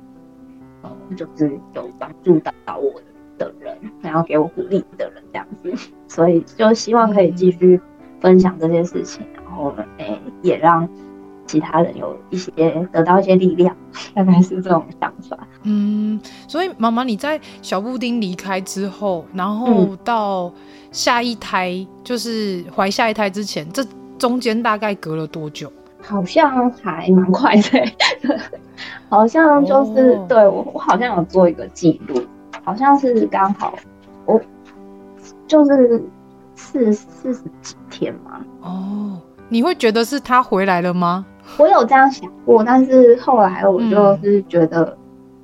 [0.84, 3.00] 嗯，就是有帮助到我
[3.36, 5.72] 的人，然后给我鼓励的人这样子。
[6.06, 7.80] 所以就希望可以继续
[8.20, 10.88] 分享这些事情，然后哎、欸，也让。
[11.48, 12.52] 其他人有一些
[12.92, 13.74] 得到一些力量，
[14.14, 15.36] 大概是这种想法。
[15.64, 20.52] 嗯，所以妈妈你在小布丁离开之后，然后到
[20.92, 23.84] 下一胎，嗯、就是怀下一胎之前，这
[24.16, 25.72] 中间大概隔了多久？
[26.00, 28.40] 好像还蛮快的，
[29.10, 32.22] 好像就是、哦、对我，我好像有做一个记录，
[32.64, 33.74] 好像是刚好
[34.24, 34.40] 我
[35.48, 36.02] 就是
[36.54, 38.40] 四四十几天嘛。
[38.62, 41.24] 哦，你会觉得是他回来了吗？
[41.58, 44.96] 我有这样想过，但是后来我就是觉得，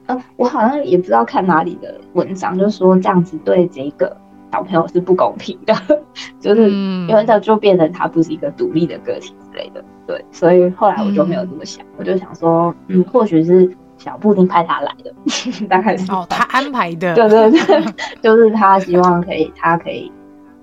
[0.06, 4.14] 嗯、呃，我好像也不知道看哪里的文章，就说这样子对这个
[4.52, 5.74] 小朋友是不公平的，
[6.38, 15.10] 就是因为这就变成他不是一个独立的个体之类的，对，所以后来我就没有这么想，嗯、我就想说，嗯，或许是小布丁派他来的，
[15.68, 17.84] 大概是哦，他安排的，对对对，
[18.20, 20.12] 就是他希望可以，他可以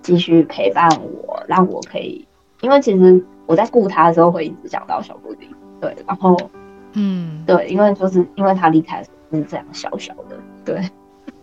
[0.04, 0.88] 继续陪伴
[1.26, 2.28] 我，让我可以，
[2.62, 3.26] 因为其实。
[3.48, 5.50] 我在顾他的时候会一直讲到小布丁，
[5.82, 6.38] 对，然后，
[6.94, 10.90] 嗯，对，因为就是因为他离开的时候是这样小小的，对，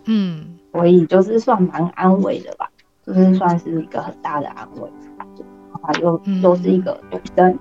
[0.07, 2.66] 嗯，所以就是算蛮安慰的吧，
[3.07, 5.29] 就是算是一个很大的安慰，然
[5.83, 7.59] 后又又是一个女生，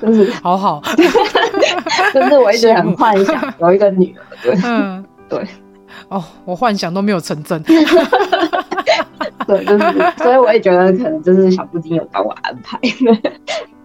[0.00, 0.80] 就是 好好，
[2.14, 5.44] 就是我一直很幻想有一个女儿，对，嗯，对。
[6.08, 7.60] 哦，我幻想都没有成真。
[9.46, 12.78] 对，就是，所以我也觉得可能就是小布丁有帮我安排。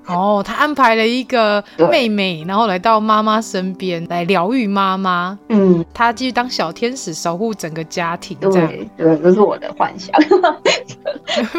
[0.07, 5.37] 哦，他安排了一个妹妹，然后来到妈妈身边来疗愈妈妈。
[5.49, 8.35] 嗯，他继续当小天使，守护整个家庭。
[8.41, 10.13] 对，对，这是我的幻想。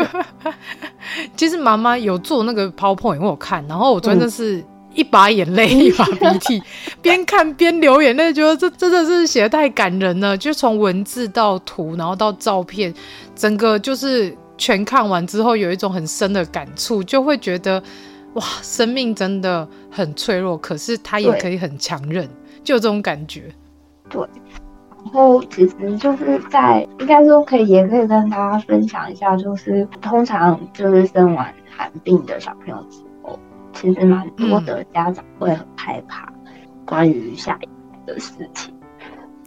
[1.36, 4.62] 其实妈妈有做那个 PowerPoint，我有看，然后我真的是
[4.94, 6.62] 一把眼泪一把鼻涕，
[7.02, 10.36] 边看边流眼泪，觉得这真的是写的太感人了。
[10.36, 12.92] 就从文字到图，然后到照片，
[13.34, 17.82] 整个就是全看完之后，有一种很深的感触，就会觉得。
[18.34, 22.26] 哇，生命真的很脆弱，可是它也可以很强韧，
[22.64, 23.42] 就有这种感觉。
[24.08, 24.22] 对，
[25.04, 32.86] 然后其实就是在应该说可以，也可以跟大家分享一下，就是通常就是生完寒病的小朋友
[33.72, 36.32] 其实蛮多的家长会很害怕
[36.84, 38.74] 关于下一代的事情。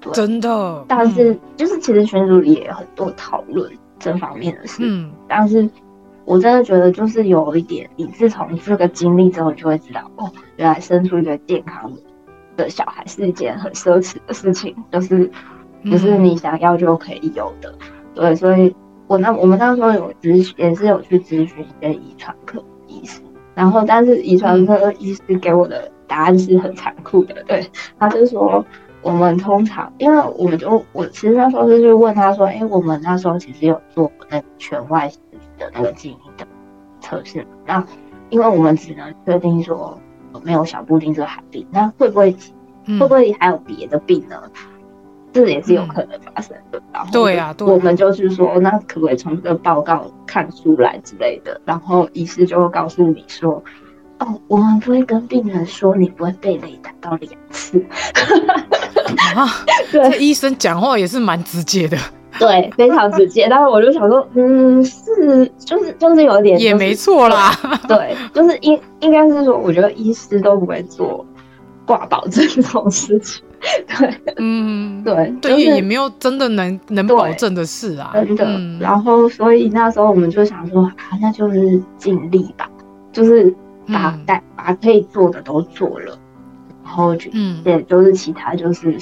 [0.01, 0.86] 对，真的。
[0.88, 5.69] 但是就是其实群组里也有很多讨论这方面的事，嗯，但是。
[6.28, 11.93] 我真的觉得，就是有一点，你自从这个经历之后，你就会知道，哦，原来生出一个健康
[12.57, 15.30] 的小孩是一件很奢侈的事情，就是
[15.84, 17.71] 不是你想要就可以有的。
[18.15, 22.59] 对，所以我那我们那时候有咨也是有去咨询一些遗传科
[23.56, 27.66] 然后但是遗传科医师给我的答案是很残酷的， 对，
[27.97, 28.64] 他就说
[29.01, 35.12] 我们通常，因为我们就我其实那时候就去问他说，哎、欸，我们那时候其实有做那个全外。
[35.58, 36.45] 的那个基因的
[36.99, 37.82] 测试，那
[38.30, 39.97] 因为我们只能确定说
[40.43, 42.36] 没有小布丁这个罕病，那会不会、
[42.88, 44.36] 嗯、会不会还有别的病呢？
[45.36, 46.79] 这也是有可能发生的。
[46.79, 51.59] 嗯、然后对啊，对啊，我们就是说，那可不可以从这个报告看出来之类的？
[51.65, 53.61] 然后医师就会告诉你说，
[54.19, 57.83] 哦，我们不会跟病人说你不会被雷打到两次。
[59.36, 59.45] 啊，
[59.91, 61.97] 对，这医生讲话也是蛮直接的。
[62.39, 63.47] 对，非常直接。
[63.49, 67.53] 但是我就想说，嗯，是，就是，就是有点、就是，也没错啦。
[67.88, 71.25] 对，就是应应该是说，我觉得医师都不会做
[71.86, 73.43] 挂保证这种事情。
[73.97, 78.11] 对，嗯，对，对，也没有真的能能保证的事啊。
[78.13, 78.45] 真的。
[78.45, 82.70] 嗯、然后，所以那时候我们就想说，啊，那就是尽力吧，
[83.11, 83.53] 就是
[83.88, 86.18] 把带、嗯、把可以做的都做了，
[86.84, 88.97] 然后就，嗯，也就是其他就是。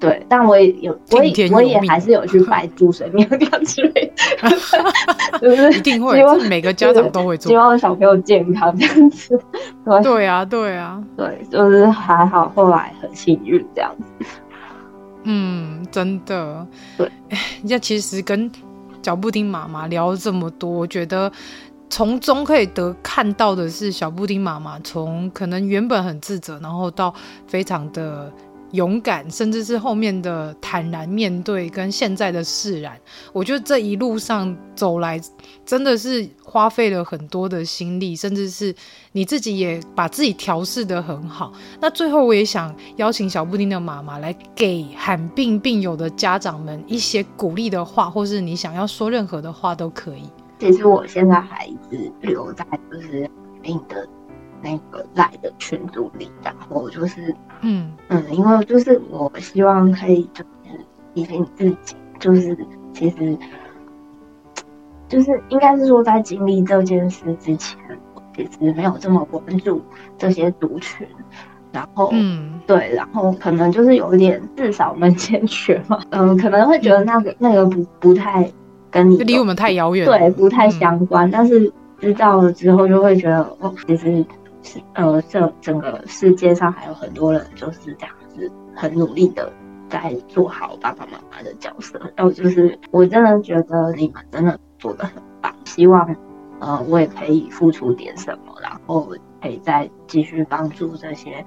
[0.00, 4.48] 对，但我也有，我也我也还是有去拜注水庙这样之类的，
[5.42, 9.36] 就是一定会，是每个家长都会做，希望小朋友健康这样子。
[9.84, 14.26] 对，对啊，对啊，对，就是还好，后来很幸运这样子。
[15.24, 16.64] 嗯，真的，
[16.96, 17.10] 对。
[17.64, 18.48] 那其实跟
[19.02, 21.30] 小布丁妈妈聊了这么多，我觉得
[21.90, 27.12] 从中可以得看到的是，小布丁妈妈从可能原本很自责，然后到
[27.48, 28.32] 非常的。
[28.72, 32.98] 勇敢，甚至是后面的坦然面对，跟现在的释然，
[33.32, 35.20] 我觉得这一路上走来，
[35.64, 38.74] 真的是花费了很多的心力，甚至是
[39.12, 41.52] 你自己也把自己调试得很好。
[41.80, 50.24] 那最后，我也想邀请小布丁的妈妈来给罕病病友的家长们一些鼓励的话，或是你想要说任何的话都可以。
[50.58, 53.30] 其实我现在还一直留在就是
[53.62, 54.06] 病的。
[54.60, 57.32] 那个赖的群组里，然后就是，
[57.62, 57.92] 嗯。
[58.08, 60.80] 嗯，因为就是我希望可以就是
[61.14, 62.56] 提醒自己，就是
[62.94, 63.36] 其实，
[65.08, 67.78] 就是应该是说在经历这件事之前，
[68.14, 69.82] 我其实没有这么关注
[70.16, 71.06] 这些族群，
[71.72, 78.50] 然后，嗯，对，然后可能就是有点自扫门前雪嘛， 嗯，可能会觉得那个那个不不太
[78.90, 84.24] 跟你离我们太遥远，对，不太相关，嗯，但是知道了之后就会觉得哦，其实。
[84.94, 89.52] 呃，这整个世界上还有很多人就是这样子，很努力的
[89.88, 92.00] 在做好爸爸妈妈的角色。
[92.16, 95.54] 然后就是，我真的觉得你们真的做的很棒。
[95.64, 96.16] 希望，
[96.60, 99.08] 呃，我也可以付出点什么，然后
[99.40, 101.44] 可以再继续帮助这些，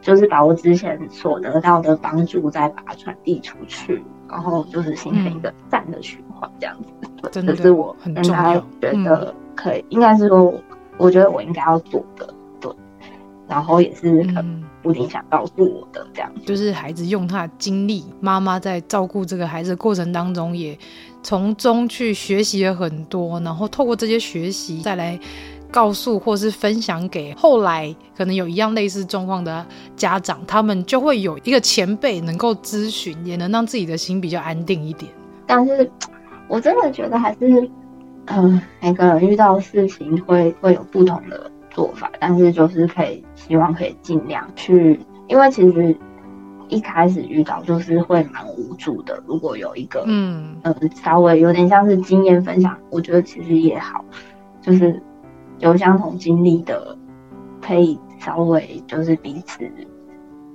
[0.00, 6.88] 就是把我之前所得到的帮助再把它传递出去，然后就是形成一个善的循环，这样子。
[7.22, 10.44] 嗯、真的，是我应该觉得可以，嗯、应该是说。
[10.44, 10.60] 我
[11.10, 12.72] 觉得我应该要做的，对，
[13.48, 20.78] 然后也是很不停想告诉我的这样、嗯，就是孩子用他的经历，妈妈在照顾这个孩子的过程当中，也
[21.22, 25.18] 从中去学习了很多，然后透过这些学习，再来
[25.70, 29.66] 告诉或是分享给后来可能有一样类似状况的
[29.96, 35.10] 家长，他们就会有一个前辈能够咨询，也能让自己的心比较安定一点。
[35.46, 35.90] 但是
[36.46, 37.68] 我真的觉得还是。
[38.26, 44.98] 嗯，每个人遇到事情会会有不同的做法，但是就是可以希望可以尽量去，
[45.28, 45.96] 因为其实
[46.68, 49.22] 一开始遇到就是会蛮无助的。
[49.26, 54.04] 如果有一个嗯嗯稍微有点像是经验分享，我觉得其实也好，
[54.62, 55.00] 就是
[55.58, 56.96] 有相同经历的，
[57.60, 59.70] 可以稍微就是彼此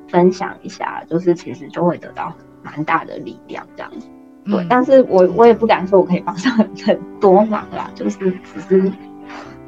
[0.07, 4.07] 分享一下，就是其实就会得到蛮大的力量这样子。
[4.45, 8.91] 对，嗯、但是我我也不敢说我可以帮上很多忙啦，就是只是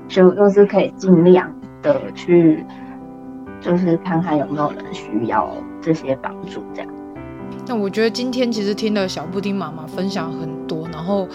[0.08, 2.66] 就就是可以尽量的去。
[3.64, 5.48] 就是看看有没有人需要
[5.80, 6.92] 这些帮助，这样。
[7.68, 11.28] 那我觉得今天其实听了小布丁妈妈分享很多，然后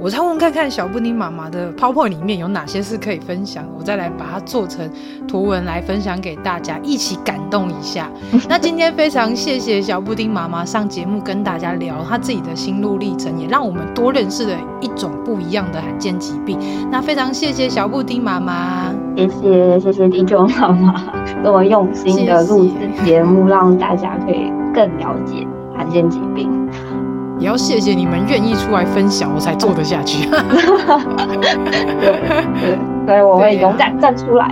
[0.00, 4.90] 我再问看看小布丁妈妈的 PowerPoint 里面有哪些是可以分享，我再来把它做成
[5.26, 8.10] 图文来分享给大家，一起感动一下。
[8.46, 16.58] 那今天非常谢谢小布丁妈妈上节目跟大家聊她自己的心路历程，也让我们多认识了一种不一样的罕见疾病。
[16.90, 18.92] 那非常谢谢小布丁妈妈。
[19.16, 21.02] 谢谢谢谢地球妈妈
[21.42, 26.63] 这么用心的录制节目，谢谢让大家可以更了解罕见疾病。
[27.44, 30.26] 也要谢谢你们愿意出来分享，我才做得下去。
[33.06, 34.48] 所以我会勇敢站出来。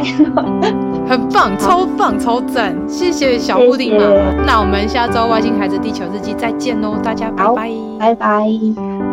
[1.09, 2.77] 很棒，超棒，超赞！
[2.87, 4.45] 谢谢小布丁妈妈。
[4.47, 9.12] 那我们下周《外星孩子地球日记》再见喽，大家拜拜，拜拜。